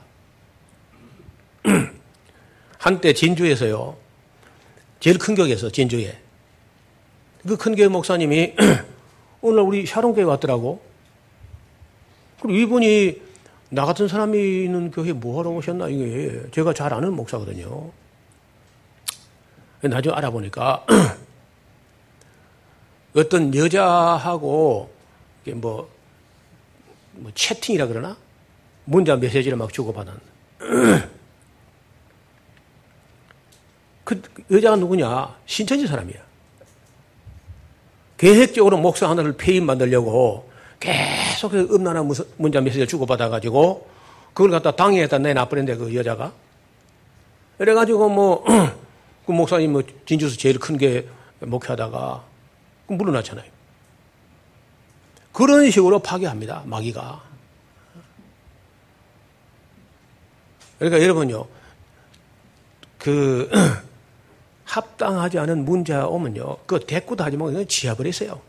[2.78, 3.96] 한때 진주에서요
[5.00, 6.18] 제일 큰 교회에서 진주에.
[7.48, 8.56] 그 큰 교회 목사님이
[9.40, 10.82] 오늘 우리 샤론교회 왔더라고.
[12.42, 13.22] 그리고 이분이
[13.76, 17.92] 나 같은 사람이 있는 교회 뭐하러 오셨나 이게 제가 잘 아는 목사거든요.
[19.82, 20.86] 나중에 알아보니까
[23.18, 24.90] 어떤 여자하고
[25.56, 25.90] 뭐,
[27.12, 28.16] 뭐 채팅이라 그러나
[28.86, 30.14] 문자 메시지를 막 주고받은
[34.06, 34.22] 그
[34.52, 36.24] 여자가 누구냐 신천지 사람이야.
[38.18, 40.50] 계획적으로 목사 하나를 폐임 만들려고
[40.80, 43.88] 계속해서 음란한 문자 메시지를 주고받아가지고
[44.34, 46.34] 그걸 갖다 당에다 내놔버렸는데 그 여자가.
[47.58, 48.44] 그래가지고 뭐,
[49.26, 51.08] 그 목사님 뭐 진주에서 제일 큰 게
[51.40, 52.24] 목회하다가
[52.88, 53.50] 물러났잖아요.
[55.32, 56.64] 그런 식으로 파괴합니다.
[56.66, 57.22] 마귀가.
[60.80, 61.46] 그러니까 여러분요,
[62.98, 63.50] 그,
[64.66, 68.42] 합당하지 않은 문자 오면요, 그 대꾸도 하지 말고 지어버리세요.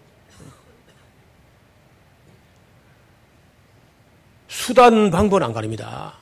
[4.56, 6.14] 수단 방법은 안 가립니다.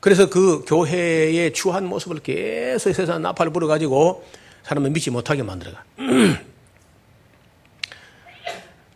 [0.00, 4.22] 그래서 그 교회의 추한 모습을 계속 세상 나팔을 불어가지고
[4.64, 5.82] 사람을 믿지 못하게 만들어가.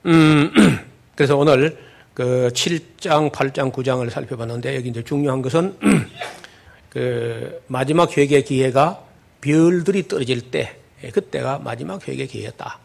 [0.06, 0.52] 음,
[1.16, 1.78] 그래서 오늘
[2.12, 5.78] 그 7장, 8장, 9장을 살펴봤는데 여기 이제 중요한 것은
[6.90, 9.02] 그 마지막 회개 기회가
[9.40, 10.76] 별들이 떨어질 때
[11.12, 12.78] 그때가 마지막 회개 기회였다.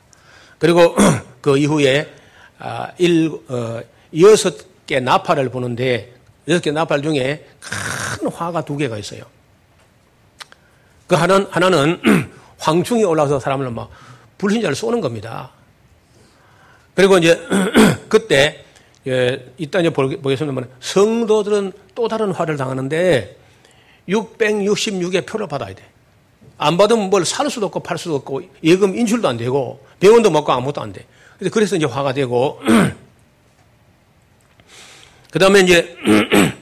[0.60, 0.96] 그리고
[1.42, 2.10] 그 이후에
[2.58, 3.82] 아, 일, 어,
[4.18, 6.14] 여섯 개 나팔을 보는데
[6.48, 9.24] 여섯 개 나팔 중에 큰 화가 두 개가 있어요.
[11.08, 13.90] 그 하나는, 하나는 황충이 올라와서 사람을 막
[14.38, 15.52] 불신자를 쏘는 겁니다.
[16.94, 17.40] 그리고 이제
[18.10, 18.64] 그때
[19.08, 23.38] 예, 이따 이제 보겠습니다만 성도들은 또 다른 화를 당하는데
[24.10, 25.84] 666의 표를 받아야 돼.
[26.58, 30.52] 안 받으면 뭘 살 수도 없고 팔 수도 없고 예금 인출도 안 되고 병원도 먹고
[30.52, 31.06] 아무것도 안 돼.
[31.52, 32.60] 그래서 이제 화가 되고
[35.36, 35.94] 그 다음에 이제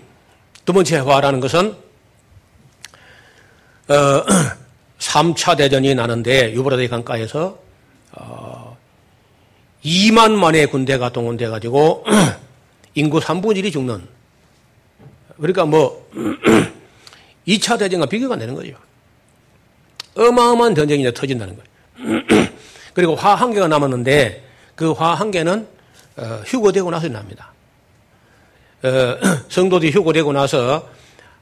[0.66, 1.76] 두 번째 화라는 것은
[3.88, 3.94] 어,
[4.98, 7.60] 3차 대전이 나는데 유브라데 강가에서
[8.14, 8.76] 어,
[9.86, 12.04] 2만 만의 군대가 동원돼 가지고
[12.96, 14.08] 인구 3분의 1이 죽는
[15.38, 16.10] 그러니까 뭐
[17.48, 18.74] 2차 대전과 비교가 되는 거죠.
[20.16, 22.24] 어마어마한 전쟁이 이제 터진다는 거예요.
[22.96, 24.44] 그리고 화 한 개가 남았는데
[24.74, 25.68] 그 화 한 개는
[26.18, 27.53] 어, 휴거되고 나서 납니다.
[28.84, 29.18] 어,
[29.48, 30.90] 성도들이 휴거되고 나서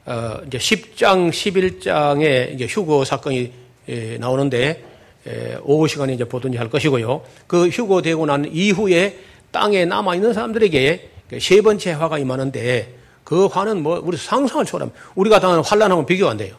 [0.04, 3.52] 어, 이제 10장, 11장에 이제 휴거 사건이
[3.88, 4.84] 예, 나오는데
[5.26, 7.22] 예, 오후 시간에 이제 보든지 할 것이고요.
[7.46, 9.18] 그 휴거되고 난 이후에
[9.50, 15.00] 땅에 남아 있는 사람들에게 그세 번째 화가 임하는데 그 화는 뭐 우리 상상을 초월합니다.
[15.14, 16.56] 우리가 당하는 환란하고 비교 안 돼요.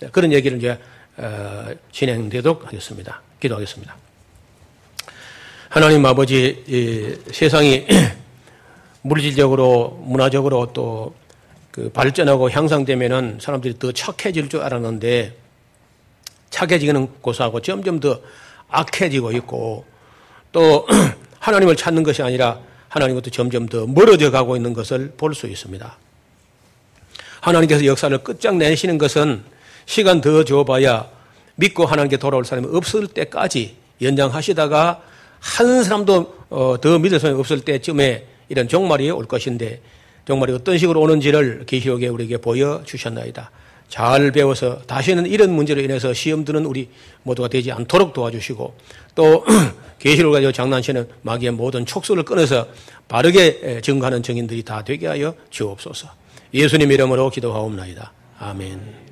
[0.00, 0.78] 네, 그런 얘기를 이제
[1.16, 3.22] 어, 진행되도록 하겠습니다.
[3.40, 3.96] 기도하겠습니다.
[5.68, 7.86] 하나님 아버지 세상이
[9.02, 11.22] 물질적으로 문화적으로 또
[11.72, 15.34] 그 발전하고 향상되면은 사람들이 더 착해질 줄 알았는데
[16.50, 18.20] 착해지는 고사하고 점점 더
[18.68, 19.86] 악해지고 있고
[20.52, 20.86] 또
[21.40, 25.96] 하나님을 찾는 것이 아니라 하나님부터 점점 더 멀어져 가고 있는 것을 볼 수 있습니다.
[27.40, 29.42] 하나님께서 역사를 끝장내시는 것은
[29.86, 31.08] 시간 더 줘봐야
[31.54, 35.02] 믿고 하나님께 돌아올 사람이 없을 때까지 연장하시다가
[35.40, 39.80] 한 사람도 어, 더 믿을 사람이 없을 때쯤에 이런 종말이 올 것인데
[40.26, 43.50] 종말이 어떤 식으로 오는지를 계시록에 우리에게 보여주셨나이다.
[43.88, 46.90] 잘 배워서 다시는 이런 문제로 인해서 시험 드는 우리
[47.22, 48.74] 모두가 되지 않도록 도와주시고
[49.14, 49.44] 또
[49.98, 52.68] 계시를 가지고 장난치는 마귀의 모든 촉수를 끊어서
[53.08, 56.08] 바르게 증거하는 증인들이 다 되게 하여 주옵소서.
[56.52, 58.12] 예수님 이름으로 기도하옵나이다.
[58.38, 59.11] 아멘.